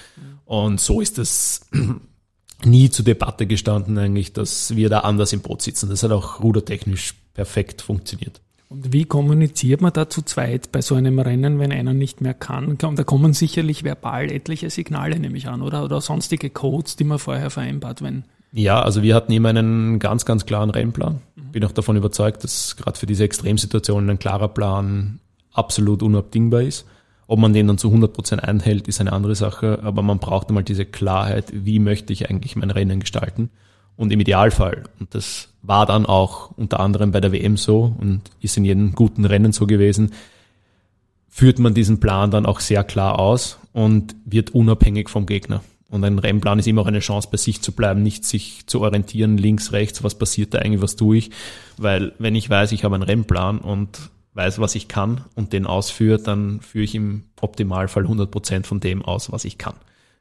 Und 0.45 0.79
so 0.79 1.01
ist 1.01 1.17
es 1.17 1.67
nie 2.63 2.89
zur 2.89 3.05
Debatte 3.05 3.47
gestanden 3.47 3.97
eigentlich, 3.97 4.33
dass 4.33 4.75
wir 4.75 4.89
da 4.89 4.99
anders 4.99 5.33
im 5.33 5.41
Boot 5.41 5.61
sitzen. 5.61 5.89
Das 5.89 6.03
hat 6.03 6.11
auch 6.11 6.41
rudertechnisch 6.41 7.15
perfekt 7.33 7.81
funktioniert. 7.81 8.39
Und 8.73 8.91
wie 8.91 9.05
kommuniziert 9.05 9.81
man 9.81 9.93
da 9.93 10.09
zu 10.09 10.23
zweit 10.23 10.71
bei 10.71 10.81
so 10.81 10.95
einem 10.95 11.19
Rennen, 11.19 11.59
wenn 11.59 11.71
einer 11.71 11.93
nicht 11.93 12.21
mehr 12.21 12.33
kann? 12.33 12.75
Da 12.79 13.03
kommen 13.03 13.33
sicherlich 13.33 13.83
verbal 13.83 14.31
etliche 14.31 14.71
Signale, 14.71 15.19
nehme 15.19 15.37
ich 15.37 15.47
an, 15.47 15.61
oder? 15.61 15.83
Oder 15.83 16.01
sonstige 16.01 16.49
Codes, 16.49 16.95
die 16.95 17.03
man 17.03 17.19
vorher 17.19 17.51
vereinbart, 17.51 18.01
wenn. 18.01 18.23
Ja, 18.51 18.81
also 18.81 19.03
wir 19.03 19.13
hatten 19.13 19.31
immer 19.31 19.49
einen 19.49 19.99
ganz, 19.99 20.25
ganz 20.25 20.47
klaren 20.47 20.71
Rennplan. 20.71 21.21
Mhm. 21.35 21.51
Bin 21.51 21.65
auch 21.65 21.71
davon 21.71 21.97
überzeugt, 21.97 22.43
dass 22.43 22.75
gerade 22.75 22.97
für 22.97 23.05
diese 23.05 23.23
Extremsituationen 23.25 24.09
ein 24.09 24.17
klarer 24.17 24.47
Plan 24.47 25.19
absolut 25.51 26.01
unabdingbar 26.01 26.63
ist. 26.63 26.87
Ob 27.27 27.37
man 27.37 27.53
den 27.53 27.67
dann 27.67 27.77
zu 27.77 27.89
100 27.89 28.11
Prozent 28.11 28.43
einhält, 28.43 28.87
ist 28.87 28.99
eine 28.99 29.13
andere 29.13 29.35
Sache, 29.35 29.81
aber 29.83 30.01
man 30.01 30.17
braucht 30.17 30.47
einmal 30.47 30.63
diese 30.63 30.85
Klarheit, 30.85 31.45
wie 31.53 31.77
möchte 31.77 32.11
ich 32.11 32.27
eigentlich 32.27 32.55
mein 32.55 32.71
Rennen 32.71 33.01
gestalten. 33.01 33.51
Und 33.95 34.11
im 34.11 34.19
Idealfall, 34.19 34.83
und 34.99 35.13
das 35.13 35.49
war 35.61 35.85
dann 35.85 36.05
auch 36.05 36.51
unter 36.57 36.79
anderem 36.79 37.11
bei 37.11 37.21
der 37.21 37.31
WM 37.31 37.57
so 37.57 37.95
und 37.99 38.21
ist 38.41 38.57
in 38.57 38.65
jedem 38.65 38.93
guten 38.93 39.25
Rennen 39.25 39.51
so 39.51 39.67
gewesen, 39.67 40.11
führt 41.29 41.59
man 41.59 41.73
diesen 41.73 41.99
Plan 41.99 42.31
dann 42.31 42.45
auch 42.45 42.59
sehr 42.59 42.83
klar 42.83 43.19
aus 43.19 43.59
und 43.71 44.15
wird 44.25 44.51
unabhängig 44.51 45.09
vom 45.09 45.25
Gegner. 45.25 45.63
Und 45.89 46.03
ein 46.03 46.17
Rennplan 46.17 46.57
ist 46.57 46.67
immer 46.67 46.81
auch 46.81 46.87
eine 46.87 46.99
Chance, 46.99 47.27
bei 47.31 47.37
sich 47.37 47.61
zu 47.61 47.71
bleiben, 47.71 48.01
nicht 48.01 48.25
sich 48.25 48.65
zu 48.65 48.81
orientieren, 48.81 49.37
links, 49.37 49.71
rechts, 49.71 50.03
was 50.03 50.17
passiert 50.17 50.53
da 50.53 50.59
eigentlich, 50.59 50.81
was 50.81 50.95
tue 50.95 51.17
ich. 51.17 51.31
Weil 51.77 52.13
wenn 52.17 52.35
ich 52.35 52.49
weiß, 52.49 52.71
ich 52.71 52.83
habe 52.83 52.95
einen 52.95 53.03
Rennplan 53.03 53.59
und 53.59 54.09
weiß, 54.33 54.57
was 54.57 54.73
ich 54.73 54.87
kann 54.87 55.21
und 55.35 55.53
den 55.53 55.67
ausführe, 55.67 56.17
dann 56.17 56.61
führe 56.61 56.83
ich 56.83 56.95
im 56.95 57.25
Optimalfall 57.39 58.03
100 58.03 58.31
Prozent 58.31 58.65
von 58.65 58.79
dem 58.79 59.03
aus, 59.03 59.31
was 59.31 59.45
ich 59.45 59.59
kann 59.59 59.75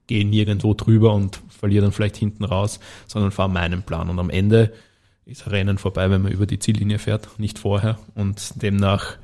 gehe 0.07 0.27
nirgendwo 0.27 0.75
drüber 0.75 1.15
und 1.15 1.41
verliere 1.49 1.85
dann 1.85 1.93
vielleicht 1.93 2.17
hinten 2.17 2.45
raus, 2.45 2.81
sondern 3.07 3.31
fahre 3.31 3.49
meinen 3.49 3.83
Plan. 3.83 4.11
Und 4.11 4.19
am 4.19 4.31
Ende 4.31 4.73
ist 5.25 5.47
ein 5.47 5.51
Rennen 5.51 5.79
vorbei, 5.79 6.11
wenn 6.11 6.23
man 6.23 6.33
über 6.33 6.47
die 6.47 6.59
Ziellinie 6.59 6.99
fährt, 6.99 7.39
nicht 7.39 7.59
vorher. 7.59 7.99
Und 8.15 8.63
demnach 8.63 9.17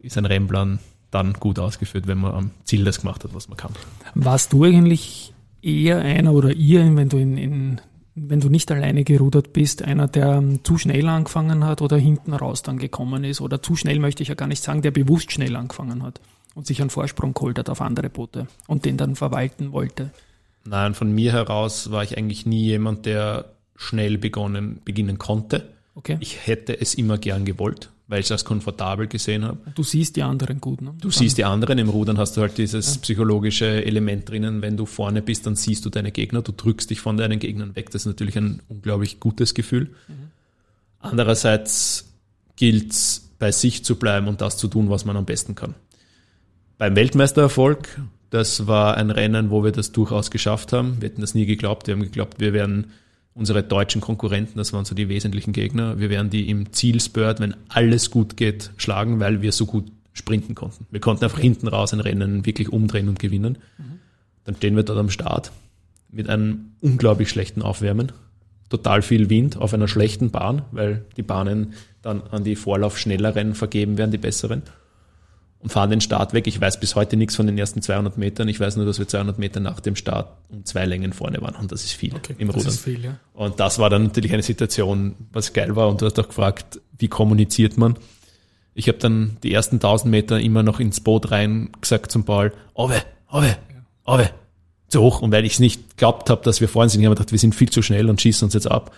ist 0.00 0.18
ein 0.18 0.24
Rennplan 0.24 0.80
dann 1.10 1.34
gut 1.34 1.58
ausgeführt, 1.58 2.06
wenn 2.06 2.18
man 2.18 2.34
am 2.34 2.50
Ziel 2.64 2.84
das 2.84 3.00
gemacht 3.00 3.24
hat, 3.24 3.34
was 3.34 3.48
man 3.48 3.56
kann. 3.56 3.72
Warst 4.14 4.52
du 4.52 4.64
eigentlich 4.64 5.32
eher 5.62 5.98
einer 5.98 6.32
oder 6.32 6.52
ihr, 6.52 6.84
wenn 6.96 7.08
du 7.08 7.16
in, 7.16 7.36
in 7.36 7.80
wenn 8.14 8.40
du 8.40 8.48
nicht 8.48 8.70
alleine 8.72 9.04
gerudert 9.04 9.52
bist, 9.52 9.82
einer, 9.82 10.08
der 10.08 10.42
zu 10.64 10.76
schnell 10.76 11.08
angefangen 11.08 11.64
hat 11.64 11.82
oder 11.82 11.96
hinten 11.96 12.32
raus 12.32 12.62
dann 12.62 12.78
gekommen 12.78 13.24
ist 13.24 13.40
oder 13.40 13.62
zu 13.62 13.76
schnell 13.76 14.00
möchte 14.00 14.22
ich 14.22 14.28
ja 14.28 14.34
gar 14.34 14.48
nicht 14.48 14.62
sagen, 14.62 14.82
der 14.82 14.90
bewusst 14.90 15.32
schnell 15.32 15.54
angefangen 15.56 16.02
hat? 16.02 16.20
Und 16.58 16.66
sich 16.66 16.80
einen 16.80 16.90
Vorsprung 16.90 17.34
geholt 17.34 17.56
hat 17.56 17.70
auf 17.70 17.80
andere 17.80 18.10
Boote 18.10 18.48
und 18.66 18.84
den 18.84 18.96
dann 18.96 19.14
verwalten 19.14 19.70
wollte? 19.70 20.10
Nein, 20.64 20.92
von 20.94 21.12
mir 21.12 21.32
heraus 21.32 21.92
war 21.92 22.02
ich 22.02 22.18
eigentlich 22.18 22.46
nie 22.46 22.64
jemand, 22.64 23.06
der 23.06 23.52
schnell 23.76 24.18
begonnen, 24.18 24.80
beginnen 24.84 25.18
konnte. 25.18 25.68
Okay. 25.94 26.16
Ich 26.18 26.48
hätte 26.48 26.78
es 26.80 26.94
immer 26.94 27.16
gern 27.16 27.44
gewollt, 27.44 27.90
weil 28.08 28.18
ich 28.18 28.26
es 28.26 28.32
als 28.32 28.44
komfortabel 28.44 29.06
gesehen 29.06 29.44
habe. 29.44 29.58
Du 29.76 29.84
siehst 29.84 30.16
die 30.16 30.24
anderen 30.24 30.60
gut, 30.60 30.82
ne? 30.82 30.94
Du 31.00 31.08
dann. 31.08 31.10
siehst 31.12 31.38
die 31.38 31.44
anderen. 31.44 31.78
Im 31.78 31.90
Rudern 31.90 32.18
hast 32.18 32.36
du 32.36 32.40
halt 32.40 32.58
dieses 32.58 32.96
ja. 32.96 33.00
psychologische 33.02 33.84
Element 33.84 34.28
drinnen. 34.28 34.60
Wenn 34.60 34.76
du 34.76 34.84
vorne 34.84 35.22
bist, 35.22 35.46
dann 35.46 35.54
siehst 35.54 35.84
du 35.84 35.90
deine 35.90 36.10
Gegner, 36.10 36.42
du 36.42 36.50
drückst 36.50 36.90
dich 36.90 37.00
von 37.00 37.16
deinen 37.16 37.38
Gegnern 37.38 37.76
weg. 37.76 37.90
Das 37.92 38.02
ist 38.02 38.06
natürlich 38.06 38.36
ein 38.36 38.62
unglaublich 38.68 39.20
gutes 39.20 39.54
Gefühl. 39.54 39.94
Mhm. 40.08 40.32
Andererseits 40.98 42.12
gilt 42.56 42.90
es, 42.90 43.30
bei 43.38 43.52
sich 43.52 43.84
zu 43.84 43.94
bleiben 43.94 44.26
und 44.26 44.40
das 44.40 44.56
zu 44.56 44.66
tun, 44.66 44.90
was 44.90 45.04
man 45.04 45.16
am 45.16 45.24
besten 45.24 45.54
kann 45.54 45.76
beim 46.78 46.96
Weltmeistererfolg, 46.96 48.00
das 48.30 48.66
war 48.66 48.96
ein 48.96 49.10
Rennen, 49.10 49.50
wo 49.50 49.64
wir 49.64 49.72
das 49.72 49.92
durchaus 49.92 50.30
geschafft 50.30 50.72
haben. 50.72 51.00
Wir 51.00 51.08
hätten 51.08 51.20
das 51.20 51.34
nie 51.34 51.46
geglaubt. 51.46 51.86
Wir 51.86 51.94
haben 51.94 52.02
geglaubt, 52.02 52.40
wir 52.40 52.52
werden 52.52 52.92
unsere 53.34 53.62
deutschen 53.62 54.00
Konkurrenten, 54.00 54.58
das 54.58 54.72
waren 54.72 54.84
so 54.84 54.94
die 54.94 55.08
wesentlichen 55.08 55.52
Gegner, 55.52 56.00
wir 56.00 56.10
werden 56.10 56.28
die 56.28 56.50
im 56.50 56.72
Zielspurt, 56.72 57.38
wenn 57.38 57.54
alles 57.68 58.10
gut 58.10 58.36
geht, 58.36 58.72
schlagen, 58.78 59.20
weil 59.20 59.42
wir 59.42 59.52
so 59.52 59.64
gut 59.64 59.92
sprinten 60.12 60.56
konnten. 60.56 60.86
Wir 60.90 60.98
konnten 60.98 61.22
einfach 61.22 61.38
hinten 61.38 61.68
raus 61.68 61.92
ein 61.92 62.00
Rennen 62.00 62.44
wirklich 62.44 62.72
umdrehen 62.72 63.08
und 63.08 63.20
gewinnen. 63.20 63.58
Mhm. 63.78 64.00
Dann 64.44 64.56
stehen 64.56 64.74
wir 64.74 64.82
dort 64.82 64.98
am 64.98 65.10
Start 65.10 65.52
mit 66.10 66.28
einem 66.28 66.72
unglaublich 66.80 67.28
schlechten 67.28 67.62
Aufwärmen. 67.62 68.10
Total 68.70 69.02
viel 69.02 69.30
Wind 69.30 69.56
auf 69.56 69.72
einer 69.72 69.86
schlechten 69.86 70.30
Bahn, 70.30 70.62
weil 70.72 71.04
die 71.16 71.22
Bahnen 71.22 71.74
dann 72.02 72.22
an 72.22 72.42
die 72.42 72.56
Vorlauf-Schnelleren 72.56 73.54
vergeben 73.54 73.98
werden, 73.98 74.10
die 74.10 74.18
besseren 74.18 74.62
und 75.60 75.70
fahren 75.70 75.90
den 75.90 76.00
Start 76.00 76.34
weg. 76.34 76.46
Ich 76.46 76.60
weiß 76.60 76.78
bis 76.78 76.94
heute 76.94 77.16
nichts 77.16 77.34
von 77.36 77.46
den 77.46 77.58
ersten 77.58 77.82
200 77.82 78.16
Metern. 78.16 78.48
Ich 78.48 78.60
weiß 78.60 78.76
nur, 78.76 78.86
dass 78.86 78.98
wir 78.98 79.08
200 79.08 79.38
Meter 79.38 79.60
nach 79.60 79.80
dem 79.80 79.96
Start 79.96 80.36
um 80.50 80.64
zwei 80.64 80.84
Längen 80.84 81.12
vorne 81.12 81.40
waren. 81.40 81.56
Und 81.56 81.72
das 81.72 81.84
ist 81.84 81.92
viel 81.92 82.14
okay, 82.14 82.34
im 82.38 82.50
Rudern. 82.50 82.64
Das 82.64 82.74
ist 82.74 82.84
viel, 82.84 83.04
ja. 83.04 83.18
Und 83.34 83.58
das 83.58 83.78
war 83.78 83.90
dann 83.90 84.04
natürlich 84.04 84.32
eine 84.32 84.42
Situation, 84.42 85.16
was 85.32 85.52
geil 85.52 85.74
war. 85.74 85.88
Und 85.88 86.00
du 86.00 86.06
hast 86.06 86.18
auch 86.20 86.28
gefragt, 86.28 86.80
wie 86.96 87.08
kommuniziert 87.08 87.76
man? 87.76 87.96
Ich 88.74 88.86
habe 88.86 88.98
dann 88.98 89.36
die 89.42 89.52
ersten 89.52 89.76
1000 89.76 90.10
Meter 90.10 90.38
immer 90.38 90.62
noch 90.62 90.78
ins 90.78 91.00
Boot 91.00 91.32
rein 91.32 91.70
gesagt 91.80 92.12
zum 92.12 92.24
Paul, 92.24 92.52
Ove, 92.74 93.02
Ove, 93.28 93.56
Ove, 94.04 94.30
zu 94.86 95.00
hoch. 95.00 95.20
Und 95.20 95.32
weil 95.32 95.44
ich 95.44 95.54
es 95.54 95.58
nicht 95.58 95.90
geglaubt 95.90 96.30
habe, 96.30 96.42
dass 96.44 96.60
wir 96.60 96.68
vorne 96.68 96.88
sind, 96.88 97.00
ich 97.00 97.06
habe 97.06 97.16
gedacht, 97.16 97.32
wir 97.32 97.38
sind 97.40 97.56
viel 97.56 97.70
zu 97.70 97.82
schnell 97.82 98.08
und 98.08 98.20
schießen 98.20 98.46
uns 98.46 98.54
jetzt 98.54 98.70
ab. 98.70 98.94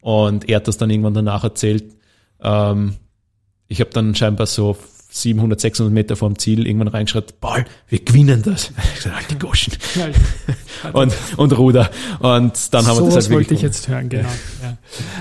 Und 0.00 0.48
er 0.48 0.56
hat 0.56 0.68
das 0.68 0.76
dann 0.76 0.90
irgendwann 0.90 1.14
danach 1.14 1.42
erzählt. 1.42 1.96
Ähm, 2.40 2.94
ich 3.66 3.80
habe 3.80 3.90
dann 3.90 4.14
scheinbar 4.14 4.46
so 4.46 4.76
700, 5.22 5.60
600 5.60 5.92
Meter 5.92 6.16
vom 6.16 6.38
Ziel 6.38 6.66
irgendwann 6.66 6.88
reinschreit, 6.88 7.40
Paul, 7.40 7.64
wir 7.88 7.98
gewinnen 8.00 8.42
das. 8.42 8.72
Ich 8.94 9.02
sage, 9.02 9.16
halt 9.16 9.30
die 9.30 9.38
Goschen. 9.38 9.72
und, 10.92 11.12
und 11.36 11.58
Ruder. 11.58 11.90
Und 12.20 12.74
dann 12.74 12.86
haben 12.86 12.96
so 12.96 13.06
wir 13.06 13.14
das 13.14 13.26
halt 13.26 13.34
wollte 13.34 13.54
ich 13.54 13.62
jetzt 13.62 13.88
hören, 13.88 14.08
genau. 14.08 14.28
Ja. 14.62 14.76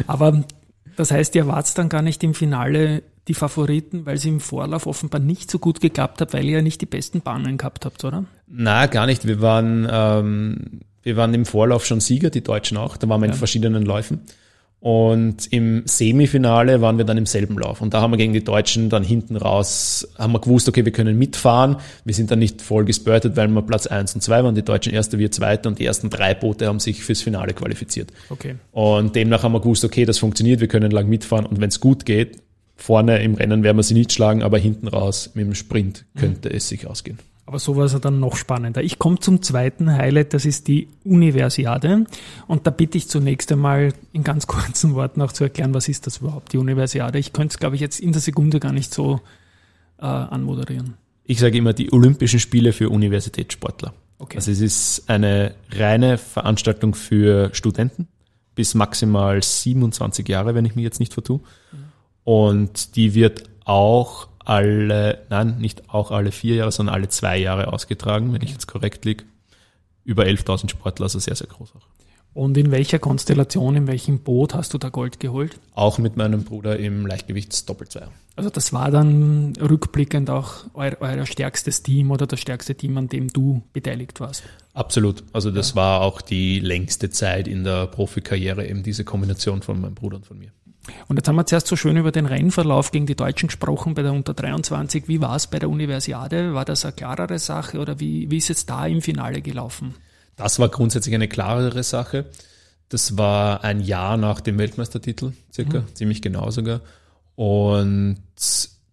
Aber 0.08 0.44
das 0.96 1.12
heißt, 1.12 1.36
ihr 1.36 1.48
wart 1.48 1.78
dann 1.78 1.90
gar 1.90 2.02
nicht 2.02 2.24
im 2.24 2.34
Finale 2.34 3.04
die 3.28 3.34
Favoriten, 3.34 4.06
weil 4.06 4.18
sie 4.18 4.30
im 4.30 4.40
Vorlauf 4.40 4.86
offenbar 4.86 5.20
nicht 5.20 5.50
so 5.50 5.60
gut 5.60 5.82
geklappt 5.82 6.22
hat, 6.22 6.34
weil 6.34 6.46
ihr 6.46 6.58
ja 6.58 6.62
nicht 6.62 6.82
die 6.82 6.86
besten 6.86 7.22
Bahnen 7.22 7.58
gehabt 7.58 7.86
habt, 7.86 8.04
oder? 8.04 8.26
Na, 8.48 8.86
gar 8.86 9.08
nicht. 9.08 9.26
Wir 9.28 9.42
waren, 9.42 9.88
ähm, 9.90 10.82
wir 11.02 11.18
waren 11.18 11.34
im 11.34 11.46
Vorlauf 11.46 11.86
schon 11.86 12.02
Sieger, 12.02 12.30
die 12.30 12.44
Deutschen 12.44 12.78
auch. 12.78 12.98
Da 12.98 13.10
waren 13.10 13.22
wir 13.22 13.28
ja. 13.28 13.34
in 13.34 13.38
verschiedenen 13.38 13.84
Läufen. 13.84 14.22
Und 14.86 15.52
im 15.52 15.82
Semifinale 15.86 16.80
waren 16.80 17.00
wir 17.00 17.06
dann 17.06 17.18
im 17.18 17.26
selben 17.26 17.58
Lauf. 17.58 17.82
Und 17.82 17.96
da 17.96 18.02
haben 18.02 18.12
wir 18.12 18.18
gegen 18.18 18.34
die 18.34 18.44
Deutschen 18.44 18.92
dann 18.92 19.04
hinten 19.04 19.36
raus, 19.36 20.08
haben 20.16 20.34
wir 20.34 20.40
gewusst, 20.40 20.70
okay, 20.70 20.86
wir 20.86 20.92
können 20.92 21.18
mitfahren. 21.18 21.78
Wir 22.04 22.14
sind 22.14 22.30
dann 22.30 22.38
nicht 22.38 22.62
voll 22.62 22.86
gespurtet, 22.86 23.36
weil 23.36 23.48
wir 23.48 23.64
Platz 23.64 23.88
eins 23.88 24.14
und 24.14 24.22
zwei 24.22 24.44
waren. 24.44 24.54
Die 24.54 24.62
Deutschen 24.62 24.94
erste, 24.94 25.18
wir 25.18 25.32
zweite 25.32 25.68
und 25.70 25.80
die 25.80 25.88
ersten 25.88 26.12
drei 26.12 26.36
Boote 26.36 26.68
haben 26.68 26.80
sich 26.80 27.04
fürs 27.04 27.24
Finale 27.24 27.56
qualifiziert. 27.56 28.14
Okay. 28.30 28.58
Und 28.74 29.16
demnach 29.16 29.42
haben 29.42 29.54
wir 29.54 29.60
gewusst, 29.60 29.84
okay, 29.84 30.06
das 30.06 30.20
funktioniert, 30.20 30.60
wir 30.60 30.68
können 30.68 30.92
lang 30.92 31.10
mitfahren. 31.10 31.48
Und 31.48 31.60
wenn 31.60 31.70
es 31.70 31.80
gut 31.80 32.06
geht, 32.06 32.44
vorne 32.76 33.24
im 33.24 33.34
Rennen 33.34 33.64
werden 33.64 33.78
wir 33.78 33.84
sie 33.84 33.96
nicht 33.96 34.14
schlagen, 34.14 34.44
aber 34.44 34.60
hinten 34.60 34.88
raus 34.88 35.32
mit 35.34 35.48
dem 35.48 35.56
Sprint 35.56 36.06
könnte 36.16 36.50
mhm. 36.50 36.58
es 36.58 36.70
sich 36.70 36.86
ausgehen. 36.86 37.18
Aber 37.48 37.60
so 37.60 37.76
war 37.76 37.86
es 37.86 38.00
dann 38.00 38.20
noch 38.20 38.36
spannender. 38.38 38.84
Ich 38.84 38.98
komme 38.98 39.20
zum 39.20 39.44
zweiten 39.44 39.92
Highlight, 39.92 40.34
das 40.34 40.46
ist 40.46 40.68
die 40.68 40.88
Universiade. 41.04 42.06
Und 42.48 42.66
da 42.66 42.72
bitte 42.72 42.98
ich 42.98 43.08
zunächst 43.08 43.52
einmal 43.52 43.94
in 44.14 44.24
ganz 44.24 44.48
kurzen 44.48 44.96
Worten 44.96 45.22
auch 45.22 45.32
zu 45.32 45.44
erklären, 45.44 45.74
was 45.74 45.88
ist 45.88 46.08
das 46.08 46.18
überhaupt, 46.18 46.54
die 46.54 46.58
Universiade. 46.58 47.20
Ich 47.20 47.34
könnte 47.34 47.54
es, 47.54 47.60
glaube 47.60 47.76
ich, 47.76 47.82
jetzt 47.82 48.00
in 48.00 48.14
der 48.14 48.22
Sekunde 48.22 48.60
gar 48.60 48.72
nicht 48.72 48.94
so 48.94 49.22
äh, 50.00 50.06
anmoderieren. 50.06 50.96
Ich 51.24 51.40
sage 51.40 51.58
immer 51.58 51.74
die 51.74 51.94
Olympischen 51.94 52.40
Spiele 52.40 52.74
für 52.74 52.90
Universitätssportler. 52.90 53.94
Okay. 54.18 54.38
Also 54.38 54.52
es 54.52 54.62
ist 54.62 55.10
eine 55.10 55.54
reine 55.72 56.18
Veranstaltung 56.18 56.96
für 56.96 57.50
Studenten 57.54 58.08
bis 58.56 58.74
maximal 58.74 59.44
27 59.44 60.28
Jahre, 60.28 60.56
wenn 60.56 60.66
ich 60.66 60.76
mich 60.76 60.84
jetzt 60.84 61.00
nicht 61.00 61.14
vertue. 61.14 61.40
Mhm. 61.40 61.78
Und 62.24 62.96
die 62.96 63.14
wird 63.14 63.44
auch 63.66 64.30
alle, 64.46 65.26
nein, 65.30 65.58
nicht 65.58 65.90
auch 65.90 66.12
alle 66.12 66.32
vier 66.32 66.56
Jahre, 66.56 66.72
sondern 66.72 66.96
alle 66.96 67.10
zwei 67.10 67.38
Jahre 67.38 67.74
ausgetragen, 67.74 68.34
wenn 68.34 68.42
ich 68.42 68.52
jetzt 68.52 68.68
korrekt 68.68 69.06
liege. 69.06 69.24
Über 70.04 70.24
11.000 70.24 70.70
Sportler, 70.70 71.06
also 71.06 71.20
sehr, 71.20 71.36
sehr 71.36 71.48
groß 71.48 71.74
auch. 71.76 71.88
Und 72.36 72.58
in 72.58 72.70
welcher 72.70 73.00
Konstellation, 73.00 73.78
in 73.78 73.88
welchem 73.88 74.20
Boot 74.20 74.54
hast 74.54 74.74
du 74.74 74.78
da 74.78 74.90
Gold 74.90 75.22
geholt? 75.22 75.58
Auch 75.74 76.00
mit 76.00 76.18
meinem 76.18 76.44
Bruder 76.44 76.78
im 76.78 77.08
Leichtgewichtsdoppelzweier. 77.08 78.12
Also 78.36 78.50
das 78.50 78.74
war 78.74 78.92
dann 78.92 79.54
rückblickend 79.56 80.30
auch 80.30 80.66
euer, 80.74 80.98
euer, 81.00 81.26
stärkstes 81.26 81.82
Team 81.82 82.12
oder 82.12 82.28
das 82.28 82.42
stärkste 82.42 82.76
Team, 82.76 82.98
an 82.98 83.08
dem 83.08 83.30
du 83.30 83.64
beteiligt 83.72 84.20
warst? 84.20 84.44
Absolut. 84.74 85.24
Also 85.32 85.50
das 85.50 85.70
ja. 85.70 85.76
war 85.78 86.02
auch 86.02 86.20
die 86.22 86.60
längste 86.60 87.10
Zeit 87.10 87.48
in 87.48 87.64
der 87.64 87.88
Profikarriere, 87.88 88.68
eben 88.68 88.84
diese 88.84 89.06
Kombination 89.06 89.62
von 89.62 89.80
meinem 89.80 89.96
Bruder 89.96 90.18
und 90.18 90.26
von 90.26 90.38
mir. 90.38 90.52
Und 91.08 91.18
jetzt 91.18 91.28
haben 91.28 91.36
wir 91.36 91.46
zuerst 91.46 91.68
so 91.68 91.76
schön 91.76 91.98
über 91.98 92.12
den 92.12 92.26
Rennverlauf 92.26 92.92
gegen 92.92 93.06
die 93.06 93.16
Deutschen 93.16 93.48
gesprochen 93.48 93.94
bei 93.94 94.02
der 94.02 94.14
Unter 94.14 94.34
23. 94.34 95.08
Wie 95.08 95.22
war 95.22 95.36
es 95.36 95.48
bei 95.48 95.60
der 95.60 95.70
Universiade? 95.70 96.54
War 96.54 96.66
das 96.66 96.86
eine 96.86 96.94
klarere 96.94 97.40
Sache 97.40 97.80
oder 97.80 98.00
wie, 98.00 98.30
wie 98.32 98.38
ist 98.38 98.50
es 98.50 98.66
da 98.66 98.86
im 98.86 99.02
Finale 99.02 99.42
gelaufen? 99.42 99.96
Das 100.36 100.60
war 100.60 100.70
grundsätzlich 100.70 101.16
eine 101.16 101.28
klarere 101.28 101.84
Sache. 101.84 102.26
Das 102.90 103.18
war 103.18 103.64
ein 103.64 103.80
Jahr 103.80 104.18
nach 104.18 104.42
dem 104.42 104.58
Weltmeistertitel, 104.58 105.34
circa, 105.52 105.82
mhm. 105.82 105.96
ziemlich 105.96 106.22
genau 106.22 106.52
sogar. 106.52 106.82
Und 107.36 108.18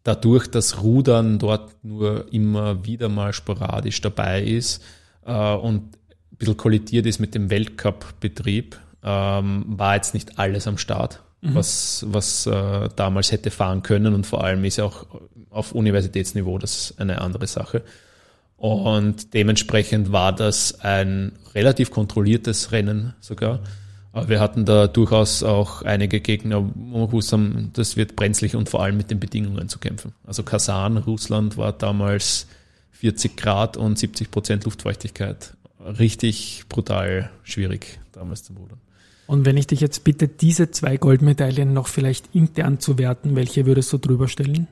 dadurch, 0.03 0.49
dass 0.49 0.83
Rudern 0.83 1.39
dort 1.39 1.85
nur 1.85 2.33
immer 2.33 2.85
wieder 2.85 3.09
mal 3.09 3.33
sporadisch 3.33 4.01
dabei 4.01 4.43
ist 4.43 4.83
äh, 5.27 5.55
und 5.55 5.97
ein 5.97 6.37
bisschen 6.39 6.57
kollidiert 6.57 7.07
ist 7.07 7.19
mit 7.19 7.35
dem 7.35 7.51
Weltcup-Betrieb, 7.51 8.79
ähm, 9.05 9.65
war 9.67 9.97
jetzt 9.97 10.15
nicht 10.15 10.39
alles 10.39 10.67
am 10.67 10.79
Start 10.79 11.23
mhm. 11.43 11.55
was, 11.55 12.07
was 12.09 12.47
äh, 12.47 12.89
damals 12.97 13.31
hätte 13.31 13.51
fahren 13.51 13.83
können 13.83 14.15
und 14.15 14.27
vor 14.27 14.43
allem 14.43 14.65
ist 14.65 14.79
ja 14.79 14.85
auch 14.85 15.07
auf 15.51 15.73
Universitätsniveau 15.73 16.59
das 16.59 16.95
eine 16.97 17.21
andere 17.21 17.47
Sache. 17.47 17.83
Und 18.57 19.35
dementsprechend 19.35 20.13
war 20.13 20.33
das 20.33 20.81
ein 20.81 21.33
relativ 21.55 21.91
kontrolliertes 21.91 22.73
Rennen 22.73 23.13
sogar. 23.21 23.61
Aber 24.13 24.29
wir 24.29 24.41
hatten 24.41 24.65
da 24.65 24.87
durchaus 24.87 25.43
auch 25.43 25.83
einige 25.83 26.21
Gegner, 26.21 26.71
wo 26.75 27.01
wir 27.01 27.07
gewusst 27.07 27.33
haben, 27.33 27.71
das 27.73 27.97
wird 27.97 28.15
brenzlig 28.15 28.55
und 28.55 28.69
vor 28.69 28.83
allem 28.83 28.97
mit 28.97 29.11
den 29.11 29.19
Bedingungen 29.19 29.69
zu 29.69 29.79
kämpfen. 29.79 30.13
Also 30.25 30.43
Kasan, 30.43 30.99
Russland 30.99 31.57
war 31.57 31.73
damals 31.73 32.47
40 32.93 33.37
Grad 33.37 33.77
und 33.77 33.99
70 33.99 34.31
Prozent 34.31 34.65
Luftfeuchtigkeit. 34.65 35.55
Richtig 35.81 36.65
brutal 36.69 37.31
schwierig 37.43 37.99
damals 38.13 38.45
zu 38.45 38.53
rudern. 38.53 38.79
Und 39.27 39.45
wenn 39.47 39.57
ich 39.57 39.67
dich 39.67 39.81
jetzt 39.81 40.05
bitte, 40.05 40.29
diese 40.29 40.71
zwei 40.71 40.97
Goldmedaillen 40.97 41.73
noch 41.73 41.89
vielleicht 41.89 42.35
intern 42.35 42.81
zu 42.81 42.99
werten, 42.99 43.37
welche 43.37 43.67
würdest 43.67 43.93
du 43.93 43.99
drüber 43.99 44.29
stellen? 44.29 44.69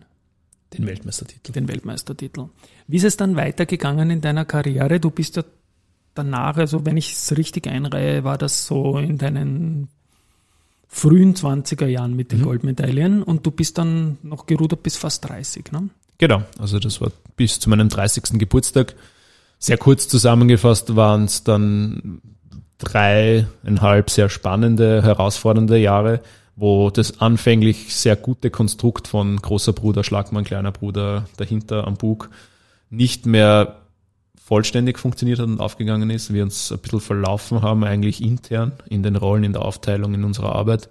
Den 0.73 0.87
Weltmeistertitel. 0.87 1.53
Den 1.53 1.69
Weltmeistertitel. 1.69 2.49
Wie 2.87 2.97
ist 2.97 3.05
es 3.05 3.17
dann 3.17 3.37
weitergegangen 3.37 4.11
in 4.11 4.21
deiner 4.21 4.45
Karriere? 4.45 5.01
Du 5.01 5.11
bist 5.11 5.37
ja 5.37 5.45
danach, 6.15 6.57
also 6.57 6.85
wenn 6.85 6.97
ich 6.97 7.13
es 7.13 7.37
richtig 7.37 7.67
einreihe, 7.67 8.25
war 8.25 8.39
das 8.39 8.67
so 8.67 8.99
in 8.99 9.19
deinen 9.19 9.89
frühen 10.89 11.35
20er 11.35 11.87
Jahren 11.87 12.15
mit 12.15 12.33
den 12.33 12.41
mhm. 12.41 12.45
Goldmedaillen 12.45 13.23
und 13.23 13.47
du 13.47 13.53
bist 13.53 13.79
dann 13.79 14.19
noch 14.23 14.47
gerudert 14.47 14.83
bis 14.83 14.97
fast 14.97 15.29
30, 15.29 15.73
ne? 15.73 15.89
Genau, 16.19 16.43
also 16.59 16.79
das 16.79 17.01
war 17.01 17.13
bis 17.37 17.61
zu 17.61 17.71
meinem 17.71 17.89
30. 17.89 18.39
Geburtstag. 18.39 18.95
Sehr 19.59 19.79
kurz 19.79 20.07
zusammengefasst 20.09 20.95
waren 20.95 21.25
es 21.25 21.45
dann 21.45 22.21
dreieinhalb 22.81 24.11
sehr 24.11 24.29
spannende, 24.29 25.03
herausfordernde 25.03 25.79
Jahre, 25.79 26.21
wo 26.57 26.91
das 26.91 27.21
anfänglich 27.21 27.95
sehr 27.95 28.17
gute 28.17 28.51
Konstrukt 28.51 29.09
von 29.09 29.37
großer 29.37 29.73
Bruder, 29.73 30.05
Schlagmann, 30.05 30.45
kleiner 30.45 30.73
Bruder 30.73 31.27
dahinter 31.37 31.87
am 31.87 31.95
Bug 31.95 32.31
nicht 32.91 33.25
mehr 33.25 33.77
vollständig 34.43 34.99
funktioniert 34.99 35.39
hat 35.39 35.47
und 35.47 35.61
aufgegangen 35.61 36.11
ist, 36.11 36.35
wir 36.35 36.43
uns 36.43 36.73
ein 36.73 36.81
bisschen 36.81 37.01
verlaufen 37.01 37.63
haben, 37.63 37.85
eigentlich 37.85 38.21
intern 38.21 38.73
in 38.89 39.03
den 39.05 39.15
Rollen, 39.15 39.45
in 39.45 39.53
der 39.53 39.63
Aufteilung 39.63 40.13
in 40.13 40.25
unserer 40.25 40.57
Arbeit, 40.57 40.89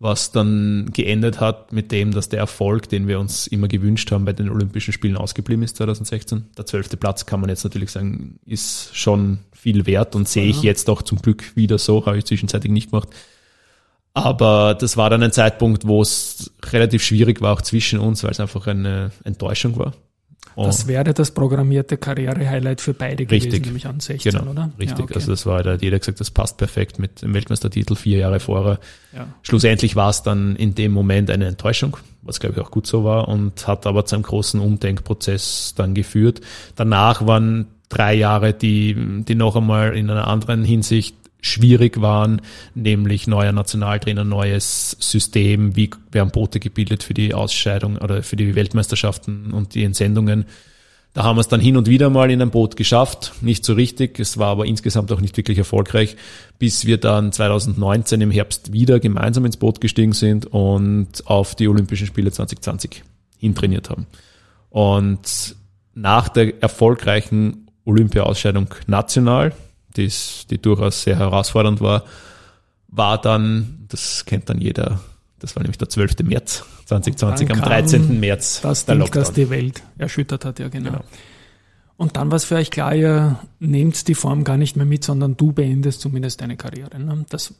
was 0.00 0.32
dann 0.32 0.90
geendet 0.94 1.40
hat 1.40 1.72
mit 1.72 1.92
dem, 1.92 2.12
dass 2.12 2.30
der 2.30 2.38
Erfolg, 2.38 2.88
den 2.88 3.06
wir 3.06 3.20
uns 3.20 3.46
immer 3.46 3.68
gewünscht 3.68 4.10
haben, 4.10 4.24
bei 4.24 4.32
den 4.32 4.48
Olympischen 4.48 4.92
Spielen 4.92 5.16
ausgeblieben 5.16 5.62
ist 5.62 5.76
2016. 5.76 6.46
Der 6.56 6.64
zwölfte 6.64 6.96
Platz 6.96 7.26
kann 7.26 7.38
man 7.40 7.50
jetzt 7.50 7.64
natürlich 7.64 7.90
sagen, 7.90 8.40
ist 8.46 8.96
schon 8.96 9.40
viel 9.52 9.84
wert 9.84 10.16
und 10.16 10.26
sehe 10.26 10.46
ich 10.46 10.62
jetzt 10.62 10.88
auch 10.88 11.02
zum 11.02 11.20
Glück 11.20 11.54
wieder 11.54 11.76
so, 11.76 12.06
habe 12.06 12.16
ich 12.16 12.24
zwischenzeitlich 12.24 12.72
nicht 12.72 12.90
gemacht. 12.90 13.10
Aber 14.14 14.74
das 14.74 14.96
war 14.96 15.10
dann 15.10 15.22
ein 15.22 15.32
Zeitpunkt, 15.32 15.86
wo 15.86 16.00
es 16.00 16.50
relativ 16.64 17.04
schwierig 17.04 17.42
war, 17.42 17.52
auch 17.52 17.62
zwischen 17.62 18.00
uns, 18.00 18.24
weil 18.24 18.30
es 18.30 18.40
einfach 18.40 18.66
eine 18.66 19.12
Enttäuschung 19.24 19.78
war. 19.78 19.92
Oh. 20.56 20.64
Das 20.64 20.86
wäre 20.86 21.14
das 21.14 21.30
programmierte 21.30 21.96
Karriere-Highlight 21.96 22.80
für 22.80 22.94
beide 22.94 23.28
richtig. 23.28 23.50
gewesen, 23.50 23.62
nämlich 23.62 23.86
an 23.86 24.00
16, 24.00 24.32
genau. 24.32 24.50
oder? 24.50 24.70
Richtig, 24.78 24.98
ja, 24.98 25.04
okay. 25.04 25.14
also 25.14 25.30
das 25.30 25.46
war, 25.46 25.62
da 25.62 25.72
hat 25.72 25.82
jeder 25.82 25.98
gesagt, 25.98 26.20
das 26.20 26.30
passt 26.30 26.56
perfekt 26.58 26.98
mit 26.98 27.22
dem 27.22 27.34
Weltmeistertitel 27.34 27.94
vier 27.94 28.18
Jahre 28.18 28.40
vorher. 28.40 28.78
Ja. 29.14 29.28
Schlussendlich 29.42 29.96
war 29.96 30.10
es 30.10 30.22
dann 30.22 30.56
in 30.56 30.74
dem 30.74 30.92
Moment 30.92 31.30
eine 31.30 31.46
Enttäuschung, 31.46 31.96
was 32.22 32.40
glaube 32.40 32.56
ich 32.56 32.62
auch 32.62 32.70
gut 32.70 32.86
so 32.86 33.04
war 33.04 33.28
und 33.28 33.66
hat 33.66 33.86
aber 33.86 34.04
zu 34.04 34.16
einem 34.16 34.24
großen 34.24 34.60
Umdenkprozess 34.60 35.74
dann 35.76 35.94
geführt. 35.94 36.40
Danach 36.76 37.26
waren 37.26 37.68
drei 37.88 38.14
Jahre, 38.14 38.52
die, 38.52 39.24
die 39.24 39.34
noch 39.34 39.56
einmal 39.56 39.96
in 39.96 40.10
einer 40.10 40.26
anderen 40.26 40.64
Hinsicht 40.64 41.16
schwierig 41.42 42.00
waren, 42.00 42.42
nämlich 42.74 43.26
neuer 43.26 43.52
Nationaltrainer, 43.52 44.24
neues 44.24 44.96
System, 45.00 45.76
wie 45.76 45.90
werden 46.12 46.30
Boote 46.30 46.60
gebildet 46.60 47.02
für 47.02 47.14
die 47.14 47.34
Ausscheidung 47.34 47.96
oder 47.96 48.22
für 48.22 48.36
die 48.36 48.54
Weltmeisterschaften 48.54 49.52
und 49.52 49.74
die 49.74 49.84
Entsendungen. 49.84 50.46
Da 51.12 51.24
haben 51.24 51.36
wir 51.36 51.40
es 51.40 51.48
dann 51.48 51.60
hin 51.60 51.76
und 51.76 51.88
wieder 51.88 52.08
mal 52.08 52.30
in 52.30 52.40
ein 52.40 52.50
Boot 52.50 52.76
geschafft, 52.76 53.32
nicht 53.40 53.64
so 53.64 53.72
richtig, 53.72 54.20
es 54.20 54.38
war 54.38 54.48
aber 54.48 54.66
insgesamt 54.66 55.10
auch 55.10 55.20
nicht 55.20 55.36
wirklich 55.36 55.58
erfolgreich, 55.58 56.16
bis 56.60 56.86
wir 56.86 56.98
dann 56.98 57.32
2019 57.32 58.20
im 58.20 58.30
Herbst 58.30 58.72
wieder 58.72 59.00
gemeinsam 59.00 59.44
ins 59.44 59.56
Boot 59.56 59.80
gestiegen 59.80 60.12
sind 60.12 60.46
und 60.46 61.26
auf 61.26 61.56
die 61.56 61.66
Olympischen 61.66 62.06
Spiele 62.06 62.30
2020 62.30 63.02
hintrainiert 63.38 63.90
haben. 63.90 64.06
Und 64.68 65.56
nach 65.94 66.28
der 66.28 66.62
erfolgreichen 66.62 67.66
Olympia-Ausscheidung 67.84 68.68
national, 68.86 69.52
die, 69.96 70.10
die 70.50 70.58
durchaus 70.58 71.02
sehr 71.02 71.18
herausfordernd 71.18 71.80
war, 71.80 72.04
war 72.88 73.20
dann, 73.20 73.86
das 73.88 74.24
kennt 74.24 74.48
dann 74.48 74.60
jeder, 74.60 75.00
das 75.38 75.56
war 75.56 75.62
nämlich 75.62 75.78
der 75.78 75.88
12. 75.88 76.20
März 76.24 76.64
2020, 76.86 77.50
am 77.50 77.60
13. 77.60 78.20
März. 78.20 78.60
Das 78.62 78.84
der 78.84 78.94
Ding, 78.94 79.02
Lockdown. 79.02 79.22
das 79.22 79.32
die 79.32 79.50
Welt 79.50 79.82
erschüttert 79.98 80.44
hat, 80.44 80.58
ja 80.58 80.68
genau. 80.68 80.90
genau. 80.90 81.04
Und 81.96 82.16
dann 82.16 82.30
war 82.30 82.36
es 82.36 82.44
für 82.44 82.56
euch 82.56 82.70
klar, 82.70 82.94
ihr 82.94 83.38
nehmt 83.58 84.08
die 84.08 84.14
Form 84.14 84.42
gar 84.42 84.56
nicht 84.56 84.74
mehr 84.74 84.86
mit, 84.86 85.04
sondern 85.04 85.36
du 85.36 85.52
beendest 85.52 86.00
zumindest 86.00 86.40
deine 86.40 86.56
Karriere. 86.56 86.98
Ne? 86.98 87.26
Das 87.28 87.54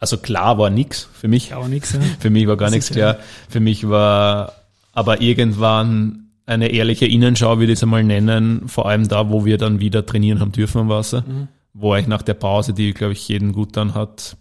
also 0.00 0.16
klar 0.16 0.58
war 0.58 0.70
nix 0.70 1.08
für 1.12 1.28
mich. 1.28 1.48
Klar 1.48 1.62
war 1.62 1.68
nix, 1.68 1.92
ja. 1.92 2.00
Für 2.20 2.30
mich 2.30 2.46
war 2.46 2.56
gar 2.56 2.70
nichts 2.70 2.90
klar. 2.90 3.14
Ja. 3.14 3.20
Für 3.48 3.60
mich 3.60 3.88
war 3.88 4.52
aber 4.92 5.20
irgendwann 5.20 6.27
eine 6.48 6.68
ehrliche 6.68 7.06
Innenschau, 7.06 7.58
würde 7.58 7.72
ich 7.72 7.78
es 7.78 7.82
einmal 7.82 8.02
nennen, 8.02 8.68
vor 8.68 8.88
allem 8.88 9.06
da, 9.06 9.28
wo 9.28 9.44
wir 9.44 9.58
dann 9.58 9.80
wieder 9.80 10.06
trainieren 10.06 10.40
haben 10.40 10.52
dürfen 10.52 10.80
am 10.80 10.88
Wasser, 10.88 11.22
mhm. 11.26 11.48
wo 11.74 11.94
ich 11.94 12.06
nach 12.06 12.22
der 12.22 12.34
Pause, 12.34 12.72
die, 12.72 12.94
glaube 12.94 13.12
ich, 13.12 13.28
jeden 13.28 13.52
gut 13.52 13.76
dann 13.76 13.94
hat, 13.94 14.38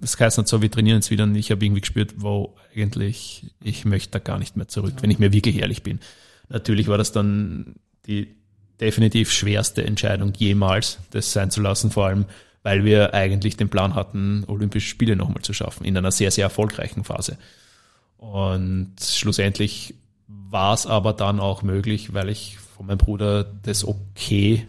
es 0.00 0.18
heißt 0.18 0.38
nicht 0.38 0.48
so, 0.48 0.62
wir 0.62 0.70
trainieren 0.70 0.98
jetzt 0.98 1.10
wieder 1.10 1.24
und 1.24 1.34
ich 1.34 1.50
habe 1.50 1.64
irgendwie 1.64 1.80
gespürt, 1.80 2.14
wo 2.18 2.54
eigentlich, 2.74 3.46
ich 3.62 3.84
möchte 3.84 4.12
da 4.12 4.18
gar 4.20 4.38
nicht 4.38 4.56
mehr 4.56 4.68
zurück, 4.68 4.94
ja. 4.96 5.02
wenn 5.02 5.10
ich 5.10 5.18
mir 5.18 5.32
wirklich 5.32 5.58
ehrlich 5.58 5.82
bin. 5.82 5.98
Natürlich 6.50 6.86
war 6.86 6.98
das 6.98 7.10
dann 7.10 7.74
die 8.06 8.36
definitiv 8.80 9.32
schwerste 9.32 9.84
Entscheidung 9.84 10.32
jemals, 10.36 11.00
das 11.10 11.32
sein 11.32 11.50
zu 11.50 11.60
lassen, 11.60 11.90
vor 11.90 12.06
allem, 12.06 12.26
weil 12.62 12.84
wir 12.84 13.12
eigentlich 13.12 13.56
den 13.56 13.68
Plan 13.68 13.96
hatten, 13.96 14.44
Olympische 14.46 14.88
Spiele 14.88 15.16
nochmal 15.16 15.42
zu 15.42 15.52
schaffen, 15.52 15.84
in 15.84 15.96
einer 15.96 16.12
sehr, 16.12 16.30
sehr 16.30 16.44
erfolgreichen 16.44 17.02
Phase. 17.02 17.38
Und 18.18 18.94
schlussendlich 19.00 19.94
war 20.28 20.74
es 20.74 20.86
aber 20.86 21.12
dann 21.12 21.40
auch 21.40 21.62
möglich, 21.62 22.14
weil 22.14 22.28
ich 22.28 22.58
von 22.58 22.86
meinem 22.86 22.98
Bruder 22.98 23.44
das 23.62 23.86
Okay, 23.86 24.66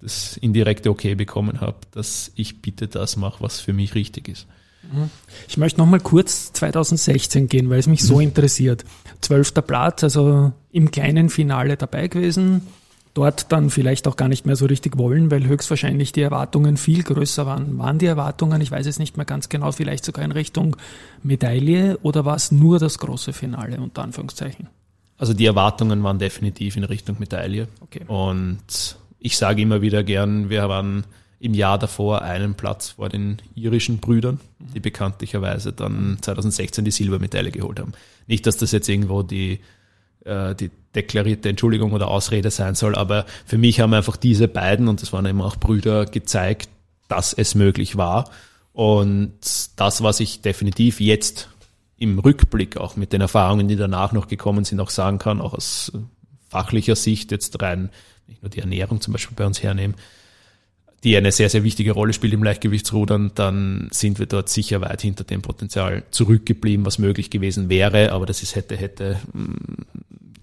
das 0.00 0.36
indirekte 0.38 0.90
Okay 0.90 1.14
bekommen 1.14 1.60
habe, 1.60 1.78
dass 1.90 2.32
ich 2.36 2.62
bitte 2.62 2.88
das 2.88 3.16
mache, 3.16 3.42
was 3.42 3.60
für 3.60 3.72
mich 3.72 3.94
richtig 3.94 4.28
ist. 4.28 4.46
Mhm. 4.82 5.10
Ich 5.48 5.56
möchte 5.56 5.78
nochmal 5.80 6.00
kurz 6.00 6.52
2016 6.52 7.48
gehen, 7.48 7.68
weil 7.68 7.78
es 7.78 7.86
mich 7.86 8.02
so 8.02 8.16
mhm. 8.16 8.22
interessiert. 8.22 8.84
Zwölfter 9.20 9.62
Platz, 9.62 10.02
also 10.04 10.52
im 10.72 10.90
kleinen 10.90 11.28
Finale 11.28 11.76
dabei 11.76 12.08
gewesen. 12.08 12.62
Dort 13.12 13.50
dann 13.50 13.70
vielleicht 13.70 14.06
auch 14.06 14.14
gar 14.14 14.28
nicht 14.28 14.46
mehr 14.46 14.54
so 14.54 14.66
richtig 14.66 14.96
wollen, 14.96 15.32
weil 15.32 15.44
höchstwahrscheinlich 15.44 16.12
die 16.12 16.22
Erwartungen 16.22 16.76
viel 16.76 17.02
größer 17.02 17.44
waren. 17.44 17.76
Waren 17.76 17.98
die 17.98 18.06
Erwartungen, 18.06 18.60
ich 18.60 18.70
weiß 18.70 18.86
es 18.86 19.00
nicht 19.00 19.16
mehr 19.16 19.26
ganz 19.26 19.48
genau, 19.48 19.72
vielleicht 19.72 20.04
sogar 20.04 20.24
in 20.24 20.30
Richtung 20.30 20.76
Medaille 21.24 21.98
oder 22.02 22.24
war 22.24 22.36
es 22.36 22.52
nur 22.52 22.78
das 22.78 22.98
große 23.00 23.32
Finale 23.32 23.80
unter 23.80 24.02
Anführungszeichen? 24.02 24.68
Also 25.20 25.34
die 25.34 25.44
Erwartungen 25.44 26.02
waren 26.02 26.18
definitiv 26.18 26.78
in 26.78 26.84
Richtung 26.84 27.16
Medaille. 27.18 27.68
Okay. 27.82 28.04
Und 28.06 28.96
ich 29.18 29.36
sage 29.36 29.60
immer 29.60 29.82
wieder 29.82 30.02
gern, 30.02 30.48
wir 30.48 30.66
waren 30.70 31.04
im 31.40 31.52
Jahr 31.52 31.78
davor 31.78 32.22
einen 32.22 32.54
Platz 32.54 32.90
vor 32.90 33.10
den 33.10 33.36
irischen 33.54 33.98
Brüdern, 33.98 34.40
die 34.58 34.80
bekanntlicherweise 34.80 35.74
dann 35.74 36.16
2016 36.22 36.86
die 36.86 36.90
Silbermedaille 36.90 37.50
geholt 37.50 37.80
haben. 37.80 37.92
Nicht, 38.28 38.46
dass 38.46 38.56
das 38.56 38.72
jetzt 38.72 38.88
irgendwo 38.88 39.22
die, 39.22 39.60
äh, 40.24 40.54
die 40.54 40.70
deklarierte 40.94 41.50
Entschuldigung 41.50 41.92
oder 41.92 42.08
Ausrede 42.08 42.50
sein 42.50 42.74
soll, 42.74 42.94
aber 42.94 43.26
für 43.44 43.58
mich 43.58 43.80
haben 43.80 43.92
einfach 43.92 44.16
diese 44.16 44.48
beiden, 44.48 44.88
und 44.88 45.02
das 45.02 45.12
waren 45.12 45.26
eben 45.26 45.42
auch 45.42 45.56
Brüder, 45.56 46.06
gezeigt, 46.06 46.70
dass 47.08 47.34
es 47.34 47.54
möglich 47.54 47.98
war. 47.98 48.30
Und 48.72 49.34
das, 49.76 50.02
was 50.02 50.20
ich 50.20 50.40
definitiv 50.40 50.98
jetzt 50.98 51.50
im 52.00 52.18
Rückblick 52.18 52.78
auch 52.78 52.96
mit 52.96 53.12
den 53.12 53.20
Erfahrungen, 53.20 53.68
die 53.68 53.76
danach 53.76 54.12
noch 54.12 54.26
gekommen 54.26 54.64
sind, 54.64 54.80
auch 54.80 54.88
sagen 54.88 55.18
kann, 55.18 55.40
auch 55.40 55.52
aus 55.52 55.92
fachlicher 56.48 56.96
Sicht 56.96 57.30
jetzt 57.30 57.60
rein, 57.62 57.90
ich 58.26 58.40
nur 58.40 58.48
die 58.48 58.60
Ernährung 58.60 59.02
zum 59.02 59.12
Beispiel 59.12 59.36
bei 59.36 59.46
uns 59.46 59.62
hernehme, 59.62 59.94
die 61.04 61.14
eine 61.16 61.30
sehr, 61.30 61.50
sehr 61.50 61.62
wichtige 61.62 61.92
Rolle 61.92 62.14
spielt 62.14 62.32
im 62.32 62.42
Leichtgewichtsrudern, 62.42 63.32
dann 63.34 63.88
sind 63.92 64.18
wir 64.18 64.24
dort 64.24 64.48
sicher 64.48 64.80
weit 64.80 65.02
hinter 65.02 65.24
dem 65.24 65.42
Potenzial 65.42 66.02
zurückgeblieben, 66.10 66.86
was 66.86 66.98
möglich 66.98 67.28
gewesen 67.28 67.68
wäre, 67.68 68.12
aber 68.12 68.24
das 68.24 68.42
ist 68.42 68.56
hätte, 68.56 68.76
hätte, 68.76 69.20
hm, 69.32 69.58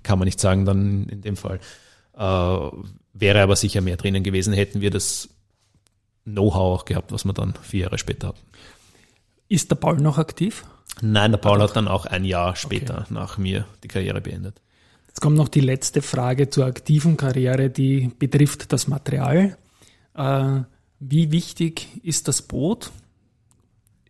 kann 0.04 0.20
man 0.20 0.28
nicht 0.28 0.40
sagen 0.40 0.64
dann 0.64 1.10
in 1.10 1.22
dem 1.22 1.38
Fall. 1.38 1.60
Äh, 2.16 2.70
wäre 3.14 3.42
aber 3.42 3.56
sicher 3.56 3.82
mehr 3.82 3.98
drinnen 3.98 4.22
gewesen, 4.22 4.54
hätten 4.54 4.80
wir 4.82 4.92
das 4.92 5.30
Know-how 6.24 6.82
auch 6.82 6.86
gehabt, 6.86 7.12
was 7.12 7.26
wir 7.26 7.34
dann 7.34 7.56
vier 7.64 7.86
Jahre 7.86 7.98
später 7.98 8.28
hatten. 8.28 8.46
Ist 9.48 9.72
der 9.72 9.76
Paul 9.76 9.98
noch 9.98 10.20
aktiv? 10.20 10.64
Nein, 11.02 11.32
der 11.32 11.38
Paul 11.38 11.62
hat 11.62 11.76
dann 11.76 11.88
auch 11.88 12.06
ein 12.06 12.26
Jahr 12.26 12.56
später 12.56 13.02
okay. 13.02 13.14
nach 13.14 13.38
mir 13.38 13.66
die 13.84 13.88
Karriere 13.88 14.22
beendet. 14.22 14.62
Jetzt 15.08 15.22
kommt 15.22 15.38
noch 15.38 15.48
die 15.48 15.62
letzte 15.62 16.02
Frage 16.02 16.50
zur 16.50 16.66
aktiven 16.66 17.18
Karriere, 17.18 17.70
die 17.70 18.12
betrifft 18.18 18.72
das 18.74 18.88
Material. 18.88 19.58
Äh, 20.16 20.62
wie 21.00 21.32
wichtig 21.32 21.88
ist 22.04 22.28
das 22.28 22.42
Boot? 22.42 22.92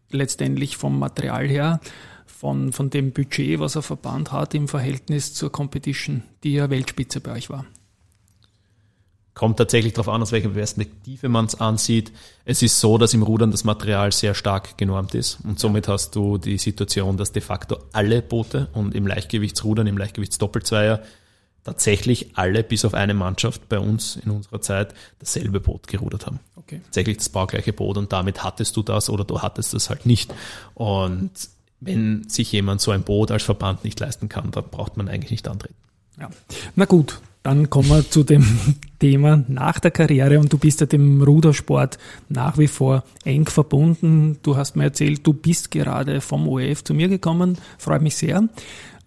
letztendlich 0.09 0.77
vom 0.77 0.99
Material 0.99 1.47
her, 1.47 1.79
von, 2.25 2.71
von 2.71 2.89
dem 2.89 3.11
Budget, 3.11 3.59
was 3.59 3.75
er 3.75 3.81
Verband 3.81 4.31
hat, 4.31 4.53
im 4.53 4.67
Verhältnis 4.67 5.33
zur 5.33 5.51
Competition, 5.51 6.23
die 6.43 6.53
ja 6.53 6.69
Weltspitze 6.69 7.19
bei 7.19 7.33
euch 7.33 7.49
war? 7.49 7.65
Kommt 9.37 9.57
tatsächlich 9.57 9.93
darauf 9.93 10.09
an, 10.09 10.23
aus 10.23 10.31
welcher 10.31 10.49
Perspektive 10.49 11.29
man 11.29 11.45
es 11.45 11.61
ansieht. 11.61 12.11
Es 12.43 12.63
ist 12.63 12.79
so, 12.79 12.97
dass 12.97 13.13
im 13.13 13.21
Rudern 13.21 13.51
das 13.51 13.63
Material 13.63 14.11
sehr 14.11 14.33
stark 14.33 14.79
genormt 14.79 15.13
ist 15.13 15.37
und 15.43 15.59
somit 15.59 15.87
hast 15.87 16.15
du 16.15 16.39
die 16.39 16.57
Situation, 16.57 17.17
dass 17.17 17.33
de 17.33 17.43
facto 17.43 17.77
alle 17.93 18.23
Boote 18.23 18.67
und 18.73 18.95
im 18.95 19.05
Leichtgewichtsrudern, 19.05 19.85
im 19.85 19.95
Leichtgewichtsdoppelzweier 19.95 21.03
tatsächlich 21.63 22.35
alle 22.35 22.63
bis 22.63 22.83
auf 22.83 22.95
eine 22.95 23.13
Mannschaft 23.13 23.69
bei 23.69 23.77
uns 23.77 24.15
in 24.15 24.31
unserer 24.31 24.59
Zeit 24.59 24.95
dasselbe 25.19 25.59
Boot 25.59 25.85
gerudert 25.85 26.25
haben. 26.25 26.39
Okay. 26.55 26.81
Tatsächlich 26.85 27.17
das 27.17 27.29
baugleiche 27.29 27.73
Boot 27.73 27.97
und 27.97 28.11
damit 28.11 28.43
hattest 28.43 28.75
du 28.75 28.81
das 28.81 29.07
oder 29.07 29.23
du 29.23 29.43
hattest 29.43 29.75
das 29.75 29.91
halt 29.91 30.07
nicht. 30.07 30.33
Und 30.73 31.29
wenn 31.79 32.27
sich 32.27 32.51
jemand 32.51 32.81
so 32.81 32.89
ein 32.89 33.03
Boot 33.03 33.29
als 33.29 33.43
Verband 33.43 33.83
nicht 33.83 33.99
leisten 33.99 34.29
kann, 34.29 34.49
dann 34.49 34.63
braucht 34.71 34.97
man 34.97 35.07
eigentlich 35.07 35.29
nicht 35.29 35.47
antreten. 35.47 35.75
Ja. 36.19 36.31
Na 36.75 36.85
gut, 36.85 37.21
dann 37.43 37.69
kommen 37.69 37.89
wir 37.89 38.09
zu 38.09 38.23
dem 38.23 38.45
Thema 38.99 39.43
nach 39.47 39.79
der 39.79 39.91
Karriere 39.91 40.39
und 40.39 40.51
du 40.51 40.57
bist 40.57 40.81
ja 40.81 40.87
dem 40.87 41.21
Rudersport 41.21 41.97
nach 42.29 42.57
wie 42.57 42.67
vor 42.67 43.03
eng 43.23 43.45
verbunden. 43.45 44.39
Du 44.43 44.57
hast 44.57 44.75
mir 44.75 44.85
erzählt, 44.85 45.25
du 45.25 45.33
bist 45.33 45.71
gerade 45.71 46.19
vom 46.21 46.47
ORF 46.47 46.83
zu 46.83 46.93
mir 46.93 47.07
gekommen, 47.07 47.57
freut 47.77 48.01
mich 48.01 48.15
sehr. 48.15 48.43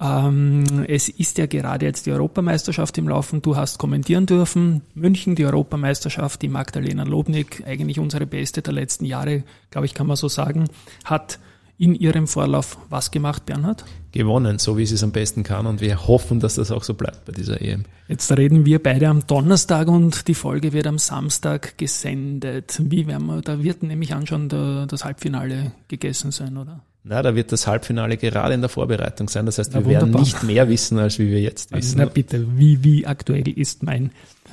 Ähm, 0.00 0.64
es 0.88 1.08
ist 1.10 1.36
ja 1.36 1.46
gerade 1.46 1.84
jetzt 1.84 2.06
die 2.06 2.12
Europameisterschaft 2.12 2.96
im 2.96 3.08
Laufen. 3.08 3.42
Du 3.42 3.56
hast 3.56 3.78
kommentieren 3.78 4.24
dürfen. 4.24 4.80
München, 4.94 5.34
die 5.34 5.44
Europameisterschaft, 5.44 6.40
die 6.40 6.48
Magdalena 6.48 7.02
Lobnik, 7.02 7.62
eigentlich 7.66 7.98
unsere 7.98 8.26
beste 8.26 8.62
der 8.62 8.72
letzten 8.72 9.04
Jahre, 9.04 9.44
glaube 9.70 9.86
ich, 9.86 9.92
kann 9.92 10.06
man 10.06 10.16
so 10.16 10.28
sagen, 10.28 10.68
hat 11.04 11.38
in 11.80 11.94
ihrem 11.94 12.26
Vorlauf 12.26 12.76
was 12.90 13.10
gemacht, 13.10 13.46
Bernhard? 13.46 13.86
Gewonnen, 14.12 14.58
so 14.58 14.76
wie 14.76 14.84
sie 14.84 14.96
es 14.96 15.02
am 15.02 15.12
besten 15.12 15.44
kann 15.44 15.66
und 15.66 15.80
wir 15.80 16.06
hoffen, 16.06 16.38
dass 16.38 16.56
das 16.56 16.70
auch 16.70 16.84
so 16.84 16.92
bleibt 16.92 17.24
bei 17.24 17.32
dieser 17.32 17.62
EM. 17.62 17.86
Jetzt 18.06 18.30
reden 18.36 18.66
wir 18.66 18.82
beide 18.82 19.08
am 19.08 19.26
Donnerstag 19.26 19.88
und 19.88 20.28
die 20.28 20.34
Folge 20.34 20.74
wird 20.74 20.86
am 20.86 20.98
Samstag 20.98 21.78
gesendet. 21.78 22.78
Wie 22.84 23.06
werden 23.06 23.26
wir, 23.26 23.40
da 23.40 23.62
wird 23.62 23.82
nämlich 23.82 24.12
an 24.12 24.26
schon 24.26 24.50
das 24.50 25.04
Halbfinale 25.06 25.72
gegessen 25.88 26.32
sein, 26.32 26.58
oder? 26.58 26.82
Na, 27.02 27.22
da 27.22 27.34
wird 27.34 27.50
das 27.50 27.66
Halbfinale 27.66 28.18
gerade 28.18 28.52
in 28.52 28.60
der 28.60 28.68
Vorbereitung 28.68 29.28
sein. 29.30 29.46
Das 29.46 29.56
heißt, 29.56 29.72
wir 29.72 29.86
werden 29.86 30.10
nicht 30.10 30.42
mehr 30.42 30.68
wissen, 30.68 30.98
als 30.98 31.18
wie 31.18 31.30
wir 31.30 31.40
jetzt 31.40 31.72
wissen. 31.72 31.96
Na 31.96 32.04
bitte, 32.04 32.58
wie, 32.58 32.84
wie 32.84 33.06
aktuell 33.06 33.48
ist 33.48 33.82
mein, 33.82 34.10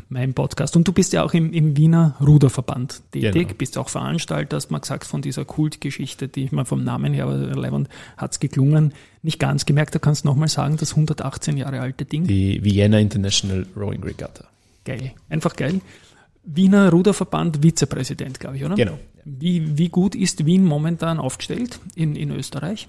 mein 0.08 0.34
Podcast? 0.34 0.78
Und 0.78 0.88
du 0.88 0.94
bist 0.94 1.12
ja 1.12 1.24
auch 1.24 1.34
im, 1.34 1.52
im 1.52 1.76
Wiener 1.76 2.16
Ruderverband 2.22 3.02
tätig, 3.12 3.34
genau. 3.34 3.58
bist 3.58 3.78
auch 3.78 3.90
Veranstalter, 3.90 4.56
hast 4.56 4.72
mal 4.72 4.80
gesagt, 4.80 5.04
von 5.04 5.22
dieser 5.22 5.44
Kultgeschichte, 5.44 6.30
die 6.30 6.46
ich 6.46 6.54
mal 6.54 6.64
vom 6.64 6.86
Namen 6.86 7.14
her, 7.14 7.26
aber 7.26 7.84
hat 8.16 8.32
es 8.32 8.40
geklungen, 8.40 8.94
nicht 9.24 9.40
ganz 9.40 9.66
gemerkt. 9.66 9.94
Da 9.94 10.00
kannst 10.00 10.24
du 10.24 10.30
nochmal 10.30 10.48
sagen, 10.48 10.78
das 10.78 10.92
118 10.92 11.58
Jahre 11.58 11.82
alte 11.82 12.06
Ding. 12.06 12.28
Die 12.28 12.64
Vienna 12.64 12.98
International 13.00 13.66
Rowing 13.76 14.04
Regatta. 14.04 14.46
Geil, 14.86 15.12
einfach 15.28 15.58
geil. 15.58 15.82
Wiener 16.48 16.90
Ruderverband 16.92 17.62
Vizepräsident, 17.62 18.40
glaube 18.40 18.58
ich, 18.58 18.64
oder? 18.64 18.76
Genau. 18.76 18.98
Wie, 19.26 19.78
wie 19.78 19.90
gut 19.90 20.16
ist 20.16 20.46
Wien 20.46 20.64
momentan 20.64 21.20
aufgestellt 21.20 21.80
in, 21.96 22.16
in 22.16 22.32
Österreich? 22.32 22.88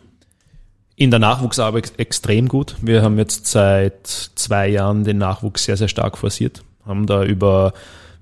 In 0.95 1.11
der 1.11 1.19
Nachwuchsarbeit 1.19 1.93
extrem 1.99 2.49
gut. 2.49 2.77
Wir 2.81 3.03
haben 3.03 3.19
jetzt 3.19 3.47
seit 3.47 4.07
zwei 4.07 4.69
Jahren 4.69 5.03
den 5.03 5.19
Nachwuchs 5.19 5.65
sehr, 5.65 5.77
sehr 5.77 5.89
stark 5.89 6.17
forciert, 6.19 6.63
haben 6.87 7.07
da 7.07 7.25
über 7.25 7.73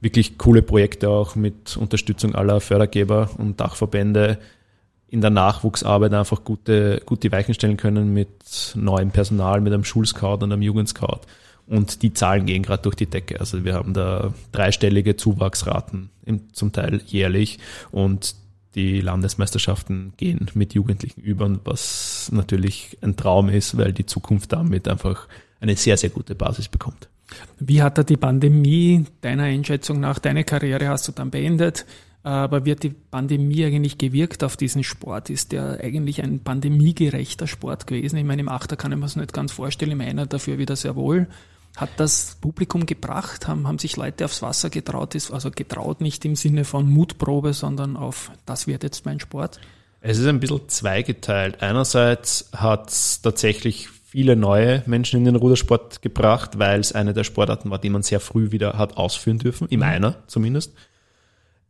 wirklich 0.01 0.39
coole 0.39 0.63
Projekte 0.63 1.11
auch 1.11 1.37
mit 1.37 1.77
Unterstützung 1.77 2.35
aller 2.35 2.61
Fördergeber 2.61 3.31
und 3.37 3.61
Dachverbände 3.61 4.39
in 5.09 5.21
der 5.21 5.31
Nachwuchsarbeit 5.31 6.13
einfach 6.15 6.45
gute, 6.45 7.03
gut 7.07 7.23
die 7.23 7.33
Weichen 7.33 7.55
stellen 7.55 7.77
können 7.77 8.13
mit 8.13 8.73
neuem 8.75 9.11
Personal, 9.11 9.61
mit 9.61 9.73
einem 9.73 9.85
Schulscout 9.85 10.39
und 10.43 10.53
einem 10.53 10.63
Jugendscout. 10.63 11.21
Und 11.69 12.03
die 12.03 12.13
Zahlen 12.13 12.47
gehen 12.47 12.63
gerade 12.63 12.83
durch 12.83 12.95
die 12.95 13.07
Decke. 13.07 13.41
Also 13.41 13.65
wir 13.65 13.75
haben 13.75 13.93
da 13.93 14.33
dreistellige 14.53 15.17
Zuwachsraten, 15.17 16.11
zum 16.53 16.73
Teil 16.73 17.01
jährlich. 17.07 17.59
Und 17.91 18.37
die 18.77 19.01
Landesmeisterschaften 19.01 20.13
gehen 20.17 20.47
mit 20.55 20.75
Jugendlichen 20.75 21.23
über, 21.23 21.59
was 21.65 22.31
natürlich 22.33 22.99
ein 23.01 23.17
Traum 23.17 23.49
ist, 23.49 23.77
weil 23.77 23.93
die 23.93 24.07
Zukunft 24.07 24.53
damit 24.53 24.87
einfach 24.87 25.27
eine 25.61 25.77
sehr, 25.77 25.97
sehr 25.97 26.11
gute 26.11 26.35
Basis 26.35 26.69
bekommt. 26.69 27.09
Wie 27.59 27.83
hat 27.83 27.99
da 27.99 28.05
die 28.05 28.19
Pandemie 28.19 29.05
deiner 29.21 29.45
Einschätzung 29.45 29.99
nach, 29.99 30.19
deine 30.19 30.45
Karriere 30.45 30.89
hast 30.89 31.09
du 31.09 31.13
dann 31.13 31.31
beendet, 31.31 31.87
aber 32.23 32.65
wird 32.65 32.83
die 32.83 32.91
Pandemie 32.91 33.65
eigentlich 33.65 33.99
gewirkt 33.99 34.45
auf 34.45 34.57
diesen 34.57 34.85
Sport? 34.85 35.31
Ist 35.31 35.53
der 35.53 35.81
eigentlich 35.83 36.23
ein 36.23 36.41
pandemiegerechter 36.41 37.47
Sport 37.47 37.87
gewesen? 37.87 38.17
Ich 38.17 38.25
meine, 38.25 38.43
im 38.43 38.49
Achter 38.49 38.77
kann 38.77 38.93
ich 38.93 38.99
mir 38.99 39.05
das 39.05 39.17
nicht 39.17 39.33
ganz 39.33 39.53
vorstellen, 39.53 39.93
im 39.93 40.01
Einer 40.01 40.27
dafür 40.27 40.59
wieder 40.59 40.77
sehr 40.77 40.97
wohl. 40.97 41.29
Hat 41.77 41.91
das 41.99 42.39
Publikum 42.41 42.87
gebracht? 42.87 43.47
Haben, 43.47 43.69
haben 43.69 43.79
sich 43.79 43.97
Leute 43.97 44.25
aufs 44.25 44.41
Wasser 44.41 44.71
getraut? 44.71 45.15
Also 45.31 45.51
getraut 45.51 46.01
nicht 46.01 46.25
im 46.25 46.35
Sinne 46.35 46.65
von 46.65 46.89
Mutprobe, 46.89 47.53
sondern 47.53 47.97
auf, 47.97 48.33
das 48.47 48.67
wird 48.67 48.83
jetzt 48.83 49.05
mein 49.05 49.21
Sport? 49.21 49.61
Es 50.01 50.19
ist 50.19 50.27
ein 50.27 50.41
bisschen 50.41 50.69
zweigeteilt. 50.69 51.63
Einerseits 51.63 52.49
hat 52.55 52.89
es 52.91 53.21
tatsächlich 53.21 53.89
viele 54.05 54.37
neue 54.37 54.83
Menschen 54.87 55.19
in 55.19 55.25
den 55.27 55.37
Rudersport 55.37 56.01
gebracht, 56.01 56.59
weil 56.59 56.81
es 56.81 56.93
eine 56.93 57.13
der 57.13 57.25
Sportarten 57.25 57.71
war, 57.71 57.79
die 57.79 57.91
man 57.91 58.03
sehr 58.03 58.21
früh 58.21 58.53
wieder 58.53 58.79
hat 58.79 58.97
ausführen 58.97 59.39
dürfen, 59.39 59.69
im 59.69 59.81
mhm. 59.81 59.87
Einer 59.87 60.17
zumindest. 60.29 60.73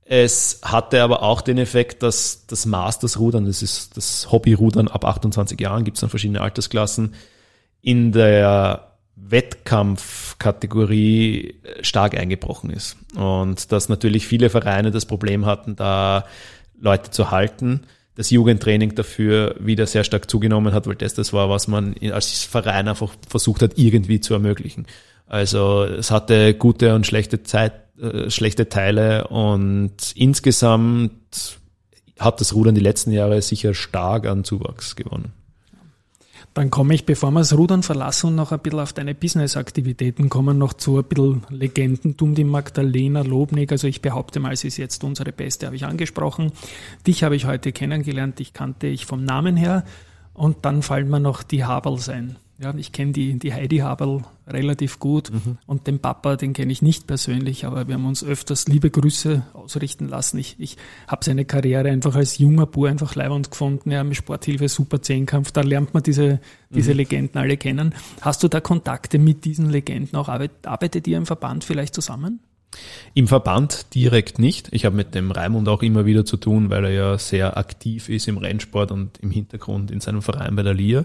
Es 0.05 0.61
hatte 0.63 1.03
aber 1.03 1.23
auch 1.25 1.41
den 1.41 1.59
Effekt, 1.59 2.05
dass 2.05 2.47
das 2.47 2.65
Masters-Rudern, 2.65 3.47
das 3.47 3.63
ist 3.63 3.97
das 3.97 4.31
Hobby-Rudern 4.31 4.87
ab 4.87 5.05
28 5.05 5.61
Jahren, 5.61 5.83
gibt 5.83 5.97
es 5.97 6.03
dann 6.03 6.11
verschiedene 6.11 6.43
Altersklassen, 6.43 7.15
in 7.83 8.13
der 8.13 8.96
Wettkampfkategorie 9.17 11.55
stark 11.81 12.17
eingebrochen 12.17 12.71
ist. 12.71 12.97
Und 13.17 13.73
dass 13.73 13.89
natürlich 13.89 14.27
viele 14.27 14.51
Vereine 14.51 14.91
das 14.91 15.07
Problem 15.07 15.47
hatten, 15.47 15.75
da 15.75 16.27
Leute 16.79 17.11
zu 17.11 17.31
halten. 17.31 17.83
Das 18.15 18.31
Jugendtraining 18.31 18.95
dafür 18.95 19.57
wieder 19.59 19.87
sehr 19.87 20.05
stark 20.05 20.31
zugenommen 20.31 20.73
hat, 20.73 20.87
weil 20.87 20.97
das 20.97 21.15
das 21.15 21.33
war, 21.33 21.51
was 21.51 21.69
man 21.69 21.95
als 22.13 22.45
Verein 22.45 22.89
einfach 22.89 23.15
versucht 23.29 23.63
hat, 23.63 23.73
irgendwie 23.77 24.21
zu 24.21 24.35
ermöglichen. 24.35 24.87
Also 25.27 25.85
es 25.85 26.11
hatte 26.11 26.55
gute 26.55 26.95
und 26.95 27.07
schlechte 27.07 27.43
Zeit, 27.43 27.73
äh, 28.01 28.31
schlechte 28.31 28.69
Teile 28.69 29.29
und 29.29 29.97
insgesamt 30.15 31.59
hat 32.19 32.41
das 32.41 32.55
Rudern 32.55 32.75
die 32.75 32.81
letzten 32.81 33.13
Jahre 33.13 33.43
sicher 33.43 33.75
stark 33.75 34.27
an 34.27 34.45
Zuwachs 34.45 34.97
gewonnen. 34.97 35.33
Dann 36.57 36.71
komme 36.71 36.95
ich, 36.95 37.05
bevor 37.05 37.33
wir 37.33 37.41
das 37.41 37.55
Rudern 37.55 37.83
verlassen 37.83 38.29
und 38.29 38.37
noch 38.37 38.51
ein 38.51 38.61
bisschen 38.61 38.81
auf 38.81 38.95
deine 38.95 39.15
Business-Aktivitäten 39.15 40.31
kommen, 40.31 40.57
noch 40.57 40.73
zu 40.73 40.97
ein 40.97 41.05
bisschen 41.05 41.43
Legendentum, 41.51 42.35
die 42.35 42.45
Magdalena 42.45 43.21
Lobnig. 43.21 43.71
Also 43.73 43.87
ich 43.89 44.01
behaupte 44.01 44.41
mal, 44.41 44.57
sie 44.57 44.69
ist 44.69 44.79
jetzt 44.79 45.05
unsere 45.05 45.33
Beste, 45.33 45.67
habe 45.67 45.77
ich 45.77 45.85
angesprochen. 45.85 46.53
Dich 47.07 47.25
habe 47.25 47.37
ich 47.37 47.45
heute 47.45 47.73
kennengelernt, 47.73 48.39
dich 48.39 48.55
kannte 48.55 48.87
ich 48.87 49.05
vom 49.05 49.23
Namen 49.23 49.55
her. 49.59 49.85
Und 50.33 50.65
dann 50.65 50.81
fallen 50.81 51.11
mir 51.11 51.21
noch 51.21 51.43
die 51.43 51.67
Haberls 51.67 52.09
ein. 52.09 52.39
Ja, 52.59 52.75
ich 52.75 52.93
kenne 52.93 53.13
die, 53.13 53.39
die 53.39 53.53
Heidi 53.53 53.79
Haberl 53.79 54.23
relativ 54.47 54.99
gut 54.99 55.31
mhm. 55.31 55.59
und 55.67 55.87
den 55.87 55.99
Papa, 55.99 56.37
den 56.37 56.55
kenne 56.55 56.73
ich 56.73 56.81
nicht 56.81 57.07
persönlich, 57.07 57.67
aber 57.67 57.87
wir 57.87 57.95
haben 57.95 58.07
uns 58.07 58.25
öfters 58.25 58.67
liebe 58.67 58.89
Grüße 58.89 59.43
ausrichten 59.53 60.09
lassen. 60.09 60.39
Ich, 60.39 60.57
ich 60.59 60.79
habe 61.07 61.23
seine 61.23 61.45
Karriere 61.45 61.91
einfach 61.91 62.15
als 62.15 62.39
junger 62.39 62.65
Bub 62.65 62.87
einfach 62.87 63.15
leibend 63.15 63.51
gefunden. 63.51 63.91
Ja, 63.91 64.05
mit 64.05 64.17
Sporthilfe, 64.17 64.69
Super 64.69 65.03
Zehnkampf, 65.03 65.53
da 65.53 65.61
lernt 65.61 65.93
man 65.93 66.03
diese, 66.03 66.41
diese 66.71 66.93
mhm. 66.93 66.97
Legenden 66.97 67.39
alle 67.39 67.59
kennen. 67.59 67.95
Hast 68.23 68.43
du 68.43 68.49
da 68.49 68.61
Kontakte 68.61 69.19
mit 69.19 69.45
diesen 69.45 69.69
Legenden 69.69 70.17
auch? 70.17 70.29
Arbeitet 70.29 71.07
ihr 71.07 71.19
im 71.19 71.27
Verband 71.27 71.63
vielleicht 71.63 71.95
zusammen? 71.95 72.41
Im 73.13 73.29
Verband 73.29 73.95
direkt 73.95 74.39
nicht. 74.39 74.69
Ich 74.73 74.87
habe 74.87 74.97
mit 74.97 75.15
dem 75.15 75.31
Raimund 75.31 75.69
auch 75.69 75.83
immer 75.83 76.07
wieder 76.07 76.25
zu 76.25 76.39
tun, 76.39 76.71
weil 76.71 76.85
er 76.87 76.91
ja 76.91 77.19
sehr 77.19 77.57
aktiv 77.57 78.09
ist 78.09 78.29
im 78.29 78.39
Rennsport 78.39 78.93
und 78.93 79.19
im 79.19 79.31
Hintergrund 79.31 79.91
in 79.91 80.01
seinem 80.01 80.23
Verein 80.23 80.57
bei 80.57 80.63
der 80.63 80.75
LIA. 80.75 81.05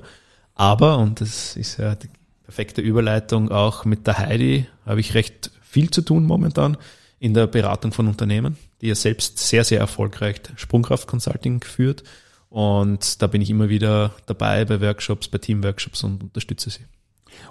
Aber, 0.62 1.00
und 1.00 1.22
das 1.22 1.56
ist 1.56 1.78
ja 1.78 1.96
die 1.96 2.08
perfekte 2.44 2.82
Überleitung, 2.82 3.50
auch 3.50 3.84
mit 3.84 4.06
der 4.06 4.20
Heidi 4.20 4.68
habe 4.86 5.00
ich 5.00 5.16
recht 5.16 5.50
viel 5.64 5.90
zu 5.90 6.04
tun 6.04 6.24
momentan 6.24 6.78
in 7.18 7.34
der 7.34 7.48
Beratung 7.48 7.94
von 7.94 8.08
Unternehmen, 8.08 8.58
die 8.80 8.90
ja 8.90 8.94
selbst 8.94 9.40
sehr, 9.40 9.64
sehr 9.64 9.80
erfolgreich 9.80 10.36
Sprungkraft 10.58 11.08
Consulting 11.08 11.64
führt. 11.64 12.04
Und 12.52 13.24
da 13.24 13.26
bin 13.26 13.42
ich 13.42 13.50
immer 13.50 13.70
wieder 13.70 14.14
dabei 14.28 14.64
bei 14.66 14.80
Workshops, 14.82 15.30
bei 15.30 15.40
Teamworkshops 15.40 16.04
und 16.04 16.22
unterstütze 16.22 16.70
sie. 16.70 16.86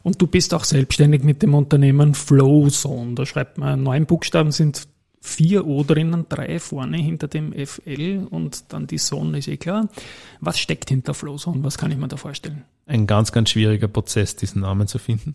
Und 0.05 0.23
du 0.23 0.29
bist 0.29 0.55
auch 0.55 0.63
selbstständig 0.63 1.25
mit 1.25 1.43
dem 1.43 1.55
Unternehmen 1.55 2.15
Flowzone. 2.15 3.17
Da 3.17 3.27
schreibt 3.27 3.59
man, 3.59 3.83
neun 3.83 4.07
Buchstaben 4.07 4.53
sind 4.53 4.87
vier 5.21 5.67
O 5.67 5.85
drinnen, 5.85 6.27
drei 6.29 6.59
vorne 6.59 6.97
hinter 6.97 7.29
dem 7.29 7.53
FL 7.53 8.27
und 8.31 8.73
dann 8.73 8.87
die 8.87 8.97
Zone 8.97 9.39
ist 9.39 9.49
eh 9.49 9.59
klar. 9.59 9.89
Was 10.41 10.59
steckt 10.59 10.89
hinter 10.89 11.15
Flowzone? 11.15 11.63
Was 11.63 11.79
kann 11.79 11.91
ich 11.91 11.99
mir 11.99 12.09
da 12.09 12.17
vorstellen? 12.17 12.65
Ein 12.87 13.07
ganz, 13.07 13.31
ganz 13.31 13.51
schwieriger 13.51 13.89
Prozess, 13.89 14.37
diesen 14.37 14.63
Namen 14.63 14.89
zu 14.89 14.99
finden. 14.99 15.35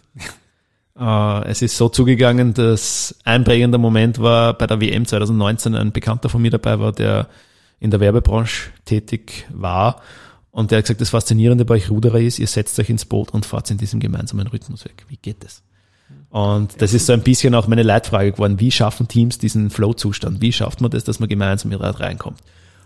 uh, 0.99 1.41
es 1.45 1.61
ist 1.61 1.77
so 1.77 1.89
zugegangen, 1.89 2.53
dass 2.53 3.15
ein 3.23 3.43
prägender 3.43 3.77
Moment 3.77 4.19
war 4.19 4.57
bei 4.57 4.65
der 4.67 4.81
WM 4.81 5.05
2019 5.05 5.75
ein 5.75 5.91
Bekannter 5.91 6.29
von 6.29 6.41
mir 6.41 6.51
dabei 6.51 6.79
war, 6.79 6.91
der 6.91 7.29
in 7.79 7.91
der 7.91 7.99
Werbebranche 7.99 8.71
tätig 8.85 9.45
war. 9.53 10.01
Und 10.49 10.71
der 10.71 10.79
hat 10.79 10.85
gesagt, 10.85 11.01
das 11.01 11.09
Faszinierende 11.09 11.65
bei 11.65 11.75
euch 11.75 11.91
Ruderer 11.91 12.19
ist, 12.19 12.39
ihr 12.39 12.47
setzt 12.47 12.79
euch 12.79 12.89
ins 12.89 13.05
Boot 13.05 13.31
und 13.31 13.45
fahrt 13.45 13.69
in 13.69 13.77
diesem 13.77 13.99
gemeinsamen 13.99 14.47
Rhythmus 14.47 14.85
weg. 14.85 15.05
Wie 15.09 15.17
geht 15.17 15.43
das? 15.43 15.61
Und 16.29 16.81
das 16.81 16.93
ist 16.93 17.05
so 17.05 17.13
ein 17.13 17.21
bisschen 17.21 17.55
auch 17.55 17.67
meine 17.67 17.83
Leitfrage 17.83 18.33
geworden. 18.33 18.59
Wie 18.59 18.71
schaffen 18.71 19.07
Teams 19.07 19.37
diesen 19.37 19.69
Flow-Zustand? 19.69 20.41
Wie 20.41 20.51
schafft 20.51 20.81
man 20.81 20.91
das, 20.91 21.03
dass 21.05 21.19
man 21.19 21.29
gemeinsam 21.29 21.69
mit 21.69 21.79
reinkommt? 21.81 22.39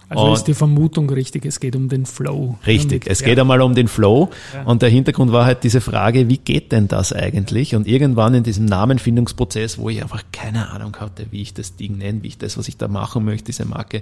Also 0.10 0.26
und 0.26 0.34
ist 0.34 0.44
die 0.46 0.56
Vermutung 0.56 1.08
richtig, 1.10 1.46
es 1.46 1.60
geht 1.60 1.76
um 1.76 1.88
den 1.88 2.08
Flow. 2.08 2.58
Richtig, 2.66 3.06
es 3.06 3.20
ja. 3.20 3.28
geht 3.28 3.40
einmal 3.40 3.62
um 3.62 3.76
den 3.76 3.88
Flow. 3.88 4.30
Ja. 4.54 4.64
Und 4.64 4.82
der 4.82 4.90
Hintergrund 4.90 5.32
war 5.32 5.46
halt 5.46 5.64
diese 5.64 5.82
Frage, 5.82 6.30
wie 6.30 6.40
geht 6.40 6.72
denn 6.72 6.88
das 6.88 7.14
eigentlich? 7.14 7.76
Und 7.76 7.88
irgendwann 7.88 8.34
in 8.34 8.44
diesem 8.44 8.66
Namenfindungsprozess, 8.66 9.78
wo 9.78 9.90
ich 9.90 10.02
einfach 10.02 10.24
keine 10.32 10.72
Ahnung 10.72 10.96
hatte, 10.98 11.28
wie 11.30 11.44
ich 11.44 11.54
das 11.54 11.76
Ding 11.76 12.00
nenne, 12.00 12.24
wie 12.24 12.28
ich 12.28 12.38
das, 12.40 12.58
was 12.58 12.68
ich 12.68 12.78
da 12.78 12.88
machen 12.88 13.24
möchte, 13.24 13.46
diese 13.46 13.66
Marke, 13.66 14.02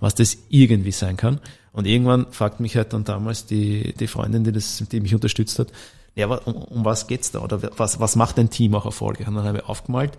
was 0.00 0.16
das 0.16 0.36
irgendwie 0.48 0.92
sein 0.92 1.16
kann. 1.16 1.38
Und 1.72 1.86
irgendwann 1.86 2.26
fragt 2.30 2.58
mich 2.58 2.76
halt 2.76 2.92
dann 2.92 3.04
damals 3.04 3.46
die, 3.46 3.94
die 3.94 4.08
Freundin, 4.08 4.42
die, 4.42 4.52
das, 4.52 4.82
die 4.90 5.00
mich 5.00 5.14
unterstützt 5.14 5.60
hat, 5.60 5.68
ja, 6.14 6.26
um, 6.26 6.54
um 6.54 6.84
was 6.84 7.06
geht's 7.06 7.30
da? 7.30 7.40
Oder 7.40 7.60
was, 7.76 8.00
was 8.00 8.16
macht 8.16 8.38
ein 8.38 8.50
Team 8.50 8.74
auch 8.74 8.84
erfolgreich? 8.84 9.26
Und 9.28 9.34
dann 9.34 9.44
habe 9.44 9.58
ich 9.58 9.64
aufgemalt, 9.64 10.12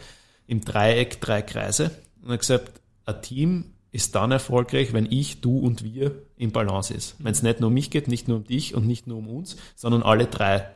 im 0.47 0.61
Dreieck 0.61 1.21
drei 1.21 1.41
Kreise 1.41 1.91
und 2.21 2.29
habe 2.29 2.37
gesagt, 2.37 2.81
ein 3.05 3.21
Team 3.21 3.65
ist 3.91 4.13
dann 4.15 4.31
erfolgreich, 4.31 4.91
wenn 4.91 5.09
ich, 5.09 5.39
du 5.39 5.57
und 5.57 5.83
wir 5.83 6.23
in 6.37 6.51
Balance 6.51 6.93
ist. 6.93 7.15
Wenn 7.19 7.31
es 7.31 7.43
nicht 7.43 7.61
nur 7.61 7.69
um 7.69 7.73
mich 7.73 7.91
geht, 7.91 8.09
nicht 8.09 8.27
nur 8.27 8.37
um 8.37 8.43
dich 8.43 8.75
und 8.75 8.85
nicht 8.85 9.07
nur 9.07 9.19
um 9.19 9.29
uns, 9.29 9.55
sondern 9.75 10.03
alle 10.03 10.25
drei 10.25 10.67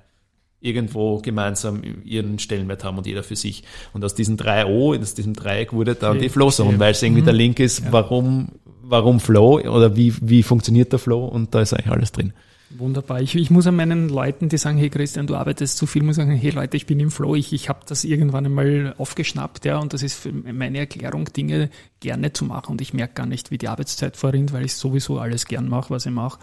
irgendwo 0.61 1.19
gemeinsam 1.19 1.81
ihren 2.03 2.39
Stellenwert 2.39 2.83
haben 2.83 2.97
und 2.97 3.07
jeder 3.07 3.23
für 3.23 3.35
sich. 3.35 3.63
Und 3.93 4.03
aus 4.03 4.15
diesen 4.15 4.37
drei 4.37 4.65
O, 4.65 4.93
aus 4.93 5.13
diesem 5.13 5.33
Dreieck 5.33 5.73
wurde 5.73 5.95
dann 5.95 6.11
okay. 6.11 6.23
die 6.23 6.29
Flow-Zone, 6.29 6.79
weil 6.79 6.91
es 6.91 7.03
irgendwie 7.03 7.21
mhm. 7.21 7.25
der 7.25 7.33
Link 7.33 7.59
ist, 7.59 7.79
ja. 7.79 7.91
warum, 7.91 8.49
warum 8.81 9.19
Flow 9.19 9.59
oder 9.59 9.95
wie, 9.95 10.13
wie 10.21 10.43
funktioniert 10.43 10.91
der 10.91 10.99
Flow 10.99 11.25
und 11.25 11.53
da 11.53 11.61
ist 11.61 11.73
eigentlich 11.73 11.91
alles 11.91 12.11
drin. 12.11 12.33
Wunderbar. 12.71 13.21
Ich, 13.21 13.35
ich 13.35 13.49
muss 13.49 13.65
an 13.65 13.75
meinen 13.75 14.09
Leuten, 14.09 14.47
die 14.47 14.57
sagen, 14.57 14.77
hey 14.77 14.89
Christian, 14.89 15.25
du 15.25 15.35
arbeitest 15.35 15.77
zu 15.77 15.87
viel, 15.87 16.03
muss 16.03 16.17
sagen, 16.17 16.31
hey 16.31 16.51
Leute, 16.51 16.77
ich 16.77 16.85
bin 16.85 16.99
im 16.99 17.09
Flow, 17.09 17.35
ich, 17.35 17.51
ich 17.51 17.67
habe 17.67 17.79
das 17.87 18.03
irgendwann 18.03 18.45
einmal 18.45 18.93
aufgeschnappt, 18.97 19.65
ja, 19.65 19.79
und 19.79 19.93
das 19.93 20.03
ist 20.03 20.13
für 20.13 20.31
meine 20.31 20.77
Erklärung, 20.77 21.25
Dinge 21.25 21.71
gerne 21.99 22.31
zu 22.31 22.45
machen 22.45 22.73
und 22.73 22.81
ich 22.81 22.93
merke 22.93 23.15
gar 23.15 23.25
nicht, 23.25 23.49
wie 23.49 23.57
die 23.57 23.67
Arbeitszeit 23.67 24.17
vorrinnt, 24.17 24.53
weil 24.53 24.65
ich 24.65 24.75
sowieso 24.75 25.17
alles 25.17 25.45
gern 25.45 25.67
mache, 25.67 25.89
was 25.89 26.05
ich 26.05 26.11
mache. 26.11 26.39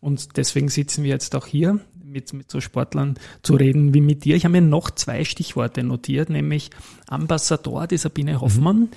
Und 0.00 0.36
deswegen 0.36 0.68
sitzen 0.68 1.04
wir 1.04 1.10
jetzt 1.10 1.34
auch 1.34 1.46
hier, 1.46 1.80
mit, 2.04 2.32
mit 2.32 2.50
so 2.50 2.60
Sportlern 2.60 3.14
zu 3.42 3.54
reden 3.54 3.94
wie 3.94 4.00
mit 4.00 4.24
dir. 4.24 4.36
Ich 4.36 4.44
habe 4.44 4.52
mir 4.52 4.60
noch 4.60 4.90
zwei 4.90 5.24
Stichworte 5.24 5.82
notiert, 5.82 6.28
nämlich 6.28 6.70
Ambassador, 7.08 7.86
die 7.86 7.96
Sabine 7.96 8.40
Hoffmann 8.40 8.80
mhm. 8.80 8.88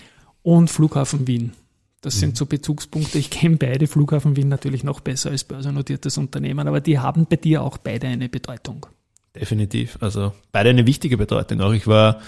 und 0.44 0.70
Flughafen 0.70 1.26
Wien. 1.26 1.54
Das 2.06 2.20
sind 2.20 2.34
mhm. 2.34 2.36
so 2.36 2.46
Bezugspunkte. 2.46 3.18
Ich 3.18 3.32
kenne 3.32 3.58
beide. 3.58 3.88
Flughafen 3.88 4.36
Wien 4.36 4.48
natürlich 4.48 4.84
noch 4.84 5.00
besser 5.00 5.32
als 5.32 5.44
börsennotiertes 5.44 6.20
Unternehmen, 6.20 6.68
aber 6.68 6.80
die 6.80 7.00
haben 7.00 7.26
bei 7.26 7.36
dir 7.36 7.64
auch 7.64 7.80
beide 7.80 8.06
eine 8.06 8.30
Bedeutung. 8.30 8.86
Definitiv. 9.36 9.98
Also 10.02 10.32
beide 10.52 10.70
eine 10.70 10.86
wichtige 10.86 11.18
Bedeutung. 11.18 11.62
Auch 11.62 11.74
ich 11.74 11.88
war 11.88 12.22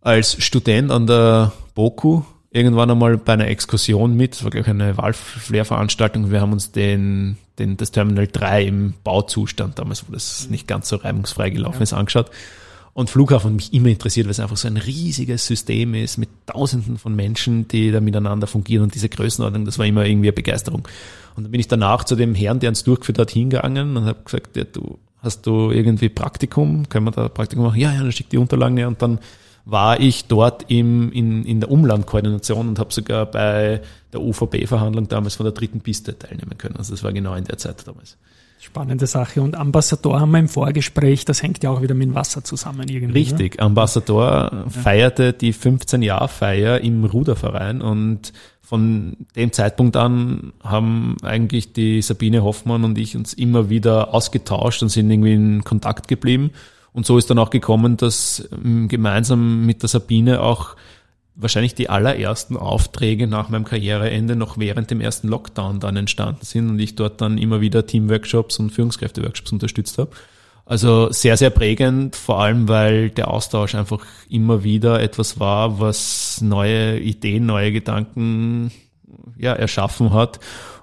als 0.00 0.42
Student 0.42 0.90
an 0.90 1.06
der 1.06 1.52
BOKU 1.76 2.24
irgendwann 2.50 2.90
einmal 2.90 3.16
bei 3.18 3.34
einer 3.34 3.46
Exkursion 3.46 4.16
mit. 4.16 4.34
Das 4.34 4.42
war, 4.42 4.50
glaube 4.50 4.64
ich, 4.64 4.68
eine 4.68 4.96
Wahlflair-Veranstaltung. 4.96 6.32
Wir 6.32 6.40
haben 6.40 6.52
uns 6.52 6.72
den, 6.72 7.38
den, 7.60 7.76
das 7.76 7.92
Terminal 7.92 8.26
3 8.26 8.64
im 8.64 8.94
Bauzustand 9.04 9.78
damals, 9.78 10.08
wo 10.08 10.12
das 10.12 10.50
nicht 10.50 10.66
ganz 10.66 10.88
so 10.88 10.96
reibungsfrei 10.96 11.50
gelaufen 11.50 11.78
ja. 11.78 11.82
ist, 11.84 11.92
angeschaut. 11.92 12.32
Und 12.98 13.10
Flughafen 13.10 13.54
mich 13.54 13.72
immer 13.72 13.90
interessiert, 13.90 14.26
weil 14.26 14.32
es 14.32 14.40
einfach 14.40 14.56
so 14.56 14.66
ein 14.66 14.76
riesiges 14.76 15.46
System 15.46 15.94
ist 15.94 16.18
mit 16.18 16.30
Tausenden 16.46 16.98
von 16.98 17.14
Menschen, 17.14 17.68
die 17.68 17.92
da 17.92 18.00
miteinander 18.00 18.48
fungieren 18.48 18.82
und 18.82 18.92
diese 18.92 19.08
Größenordnung, 19.08 19.64
das 19.64 19.78
war 19.78 19.86
immer 19.86 20.04
irgendwie 20.04 20.26
eine 20.26 20.32
Begeisterung. 20.32 20.82
Und 21.36 21.44
dann 21.44 21.52
bin 21.52 21.60
ich 21.60 21.68
danach 21.68 22.02
zu 22.02 22.16
dem 22.16 22.34
Herrn, 22.34 22.58
der 22.58 22.70
uns 22.70 22.82
durchgeführt 22.82 23.20
hat, 23.20 23.30
hingegangen 23.30 23.96
und 23.96 24.04
habe 24.06 24.24
gesagt, 24.24 24.56
ja, 24.56 24.64
du 24.64 24.98
hast 25.22 25.46
du 25.46 25.70
irgendwie 25.70 26.08
Praktikum, 26.08 26.88
können 26.88 27.06
wir 27.06 27.12
da 27.12 27.28
Praktikum 27.28 27.66
machen? 27.66 27.78
Ja, 27.78 27.92
ja, 27.92 28.00
dann 28.00 28.10
schick 28.10 28.30
die 28.30 28.36
Unterlagen 28.36 28.76
her 28.76 28.88
und 28.88 29.00
dann 29.00 29.20
war 29.64 30.00
ich 30.00 30.24
dort 30.24 30.68
im, 30.68 31.12
in, 31.12 31.44
in 31.44 31.60
der 31.60 31.70
Umlandkoordination 31.70 32.66
und 32.66 32.80
habe 32.80 32.92
sogar 32.92 33.26
bei 33.26 33.80
der 34.12 34.20
UVB-Verhandlung 34.22 35.06
damals 35.06 35.36
von 35.36 35.44
der 35.44 35.52
dritten 35.52 35.82
Piste 35.82 36.18
teilnehmen 36.18 36.58
können. 36.58 36.74
Also 36.74 36.94
das 36.94 37.04
war 37.04 37.12
genau 37.12 37.34
in 37.34 37.44
der 37.44 37.58
Zeit 37.58 37.86
damals. 37.86 38.16
Spannende 38.60 39.06
Sache. 39.06 39.40
Und 39.40 39.56
Ambassador 39.56 40.20
haben 40.20 40.32
wir 40.32 40.38
im 40.38 40.48
Vorgespräch, 40.48 41.24
das 41.24 41.42
hängt 41.42 41.62
ja 41.62 41.70
auch 41.70 41.80
wieder 41.80 41.94
mit 41.94 42.14
Wasser 42.14 42.42
zusammen 42.42 42.88
irgendwie. 42.88 43.20
Richtig. 43.20 43.56
Ne? 43.56 43.62
Ambassador 43.62 44.50
ja. 44.52 44.68
feierte 44.68 45.32
die 45.32 45.54
15-Jahr-Feier 45.54 46.80
im 46.80 47.04
Ruderverein 47.04 47.80
und 47.80 48.32
von 48.60 49.16
dem 49.34 49.52
Zeitpunkt 49.52 49.96
an 49.96 50.52
haben 50.62 51.16
eigentlich 51.22 51.72
die 51.72 52.02
Sabine 52.02 52.42
Hoffmann 52.42 52.84
und 52.84 52.98
ich 52.98 53.16
uns 53.16 53.32
immer 53.32 53.70
wieder 53.70 54.12
ausgetauscht 54.12 54.82
und 54.82 54.90
sind 54.90 55.10
irgendwie 55.10 55.32
in 55.32 55.64
Kontakt 55.64 56.06
geblieben. 56.06 56.50
Und 56.92 57.06
so 57.06 57.16
ist 57.16 57.30
dann 57.30 57.38
auch 57.38 57.50
gekommen, 57.50 57.96
dass 57.96 58.46
ähm, 58.52 58.88
gemeinsam 58.88 59.64
mit 59.64 59.82
der 59.82 59.88
Sabine 59.88 60.42
auch 60.42 60.76
wahrscheinlich 61.38 61.74
die 61.74 61.88
allerersten 61.88 62.56
Aufträge 62.56 63.28
nach 63.28 63.48
meinem 63.48 63.64
Karriereende 63.64 64.34
noch 64.34 64.58
während 64.58 64.90
dem 64.90 65.00
ersten 65.00 65.28
Lockdown 65.28 65.78
dann 65.78 65.96
entstanden 65.96 66.44
sind 66.44 66.68
und 66.68 66.78
ich 66.80 66.96
dort 66.96 67.20
dann 67.20 67.38
immer 67.38 67.60
wieder 67.60 67.86
Teamworkshops 67.86 68.58
und 68.58 68.70
Führungskräfteworkshops 68.70 69.52
unterstützt 69.52 69.98
habe. 69.98 70.10
Also 70.66 71.10
sehr, 71.12 71.36
sehr 71.36 71.50
prägend, 71.50 72.16
vor 72.16 72.40
allem 72.40 72.68
weil 72.68 73.08
der 73.10 73.28
Austausch 73.28 73.74
einfach 73.74 74.04
immer 74.28 74.64
wieder 74.64 75.00
etwas 75.00 75.38
war, 75.40 75.80
was 75.80 76.40
neue 76.42 76.98
Ideen, 76.98 77.46
neue 77.46 77.72
Gedanken 77.72 78.72
ja, 79.38 79.54
erschaffen 79.54 80.12
hat 80.12 80.40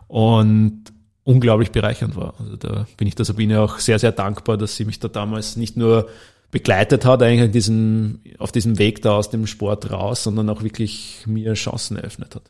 und 0.07 0.85
unglaublich 1.23 1.71
bereichernd 1.71 2.15
war. 2.15 2.33
Also 2.39 2.55
da 2.55 2.87
bin 2.97 3.07
ich 3.07 3.15
der 3.15 3.25
Sabine 3.25 3.61
auch 3.61 3.79
sehr, 3.79 3.99
sehr 3.99 4.13
dankbar, 4.13 4.57
dass 4.57 4.75
sie 4.75 4.85
mich 4.85 4.99
da 4.99 5.09
damals 5.09 5.57
nicht 5.57 5.75
nur 5.75 6.07
begleitet 6.55 7.03
hat, 7.03 7.21
eigentlich 7.21 7.51
diesen, 7.51 8.23
auf 8.39 8.53
diesem 8.53 8.79
Weg 8.79 9.01
da 9.01 9.17
aus 9.17 9.29
dem 9.29 9.45
Sport 9.45 9.91
raus, 9.91 10.23
sondern 10.23 10.49
auch 10.49 10.63
wirklich 10.63 11.17
mir 11.25 11.53
Chancen 11.53 11.97
eröffnet 11.97 12.33
hat. 12.33 12.43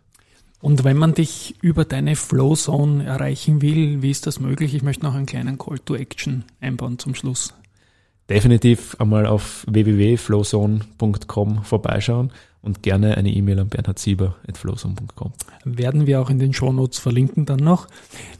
Und 0.61 0.83
wenn 0.83 0.95
man 0.95 1.15
dich 1.15 1.55
über 1.61 1.85
deine 1.85 2.15
Flow 2.15 2.53
Zone 2.53 3.03
erreichen 3.03 3.63
will, 3.63 4.03
wie 4.03 4.11
ist 4.11 4.27
das 4.27 4.39
möglich? 4.39 4.75
Ich 4.75 4.83
möchte 4.83 5.03
noch 5.03 5.15
einen 5.15 5.25
kleinen 5.25 5.57
Call 5.57 5.79
to 5.79 5.95
Action 5.95 6.43
einbauen 6.61 6.99
zum 6.99 7.15
Schluss. 7.15 7.55
Definitiv 8.29 8.95
einmal 8.99 9.25
auf 9.25 9.65
www.flowzone.com 9.67 11.63
vorbeischauen 11.63 12.31
und 12.65 12.83
gerne 12.83 13.15
eine 13.15 13.29
E-Mail 13.29 13.59
an 13.59 13.69
bernhardsieber.flowzone.com. 13.69 15.31
Werden 15.63 16.07
wir 16.07 16.19
auch 16.19 16.29
in 16.29 16.39
den 16.39 16.53
Shownotes 16.53 16.99
verlinken 16.99 17.45
dann 17.45 17.59
noch. 17.59 17.87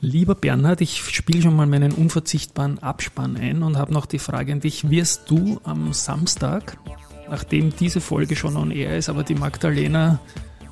Lieber 0.01 0.35
Bernhard, 0.35 0.81
ich 0.81 1.01
spiele 1.01 1.43
schon 1.43 1.55
mal 1.55 1.67
meinen 1.67 1.91
unverzichtbaren 1.91 2.79
Abspann 2.79 3.38
ein 3.38 3.63
und 3.63 3.77
habe 3.77 3.93
noch 3.93 4.05
die 4.05 4.19
Frage 4.19 4.51
an 4.51 4.59
dich. 4.59 4.89
Wirst 4.89 5.29
du 5.29 5.61
am 5.63 5.93
Samstag, 5.93 6.77
nachdem 7.29 7.75
diese 7.75 8.01
Folge 8.01 8.35
schon 8.35 8.57
on 8.57 8.71
air 8.71 8.97
ist, 8.97 9.09
aber 9.09 9.23
die 9.23 9.35
Magdalena 9.35 10.19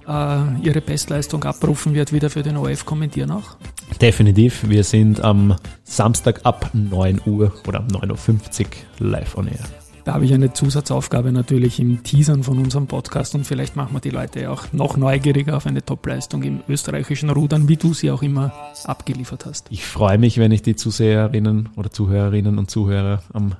äh, 0.07 0.61
ihre 0.61 0.81
Bestleistung 0.81 1.43
abrufen 1.43 1.93
wird, 1.93 2.11
wieder 2.11 2.29
für 2.29 2.43
den 2.43 2.57
OF 2.57 2.85
kommentieren 2.85 3.31
auch? 3.31 3.55
Definitiv. 4.01 4.67
Wir 4.67 4.83
sind 4.83 5.23
am 5.23 5.55
Samstag 5.83 6.41
ab 6.43 6.71
9 6.73 7.21
Uhr 7.25 7.53
oder 7.67 7.81
um 7.81 7.87
9.50 7.87 8.65
Uhr 8.99 9.07
live 9.07 9.37
on 9.37 9.47
air. 9.47 9.82
Da 10.05 10.15
habe 10.15 10.25
ich 10.25 10.33
eine 10.33 10.51
Zusatzaufgabe 10.51 11.31
natürlich 11.31 11.79
im 11.79 12.03
Teasern 12.03 12.43
von 12.43 12.59
unserem 12.59 12.87
Podcast 12.87 13.35
und 13.35 13.45
vielleicht 13.45 13.77
machen 13.77 13.93
wir 13.93 14.01
die 14.01 14.09
Leute 14.09 14.51
auch 14.51 14.73
noch 14.73 14.97
neugieriger 14.97 15.55
auf 15.55 15.65
eine 15.65 15.83
Topleistung 15.83 16.43
im 16.43 16.59
österreichischen 16.67 17.29
Rudern, 17.29 17.69
wie 17.69 17.77
du 17.77 17.93
sie 17.93 18.11
auch 18.11 18.21
immer 18.21 18.51
abgeliefert 18.83 19.45
hast. 19.45 19.67
Ich 19.69 19.85
freue 19.85 20.17
mich, 20.17 20.37
wenn 20.39 20.51
ich 20.51 20.61
die 20.61 20.75
Zuseherinnen 20.75 21.69
oder 21.77 21.89
Zuhörerinnen 21.89 22.57
und 22.57 22.69
Zuhörer 22.69 23.23
am 23.31 23.55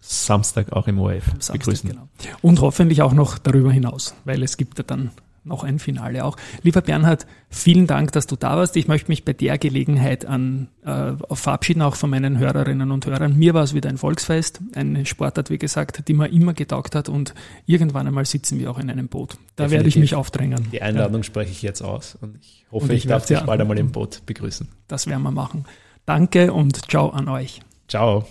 Samstag 0.00 0.72
auch 0.72 0.86
im 0.86 1.00
ORF 1.00 1.34
begrüßen. 1.52 1.90
Genau. 1.90 2.08
Und 2.40 2.60
hoffentlich 2.60 3.02
auch 3.02 3.12
noch 3.12 3.38
darüber 3.38 3.72
hinaus, 3.72 4.14
weil 4.24 4.44
es 4.44 4.56
gibt 4.56 4.78
ja 4.78 4.84
dann 4.84 5.10
noch 5.44 5.64
ein 5.64 5.78
Finale 5.78 6.24
auch. 6.24 6.36
Lieber 6.62 6.80
Bernhard, 6.80 7.26
vielen 7.48 7.86
Dank, 7.86 8.12
dass 8.12 8.26
du 8.26 8.36
da 8.36 8.56
warst. 8.56 8.76
Ich 8.76 8.88
möchte 8.88 9.10
mich 9.10 9.24
bei 9.24 9.32
der 9.32 9.58
Gelegenheit 9.58 10.26
an, 10.26 10.68
äh, 10.84 11.12
verabschieden, 11.34 11.82
auch 11.82 11.96
von 11.96 12.10
meinen 12.10 12.38
Hörerinnen 12.38 12.90
und 12.90 13.06
Hörern. 13.06 13.36
Mir 13.36 13.54
war 13.54 13.62
es 13.62 13.74
wieder 13.74 13.88
ein 13.88 13.98
Volksfest, 13.98 14.60
eine 14.74 15.06
Sportart, 15.06 15.50
wie 15.50 15.58
gesagt, 15.58 16.08
die 16.08 16.14
mir 16.14 16.28
immer 16.28 16.54
getaugt 16.54 16.94
hat 16.94 17.08
und 17.08 17.34
irgendwann 17.66 18.06
einmal 18.06 18.26
sitzen 18.26 18.58
wir 18.58 18.70
auch 18.70 18.78
in 18.78 18.90
einem 18.90 19.08
Boot. 19.08 19.32
Da 19.56 19.64
Definitiv. 19.64 19.72
werde 19.72 19.88
ich 19.88 19.96
mich 19.96 20.14
aufdrängen. 20.14 20.68
Die 20.72 20.82
Einladung 20.82 21.20
ja. 21.20 21.24
spreche 21.24 21.50
ich 21.50 21.62
jetzt 21.62 21.82
aus 21.82 22.16
und 22.20 22.36
ich 22.36 22.66
hoffe, 22.70 22.84
und 22.84 22.90
ich, 22.92 23.04
ich 23.04 23.06
darf 23.08 23.26
dich 23.26 23.40
bald 23.40 23.60
einmal 23.60 23.78
im 23.78 23.92
Boot 23.92 24.22
begrüßen. 24.26 24.68
Das 24.88 25.06
werden 25.06 25.22
wir 25.22 25.30
machen. 25.30 25.64
Danke 26.06 26.52
und 26.52 26.90
ciao 26.90 27.10
an 27.10 27.28
euch. 27.28 27.60
Ciao. 27.88 28.26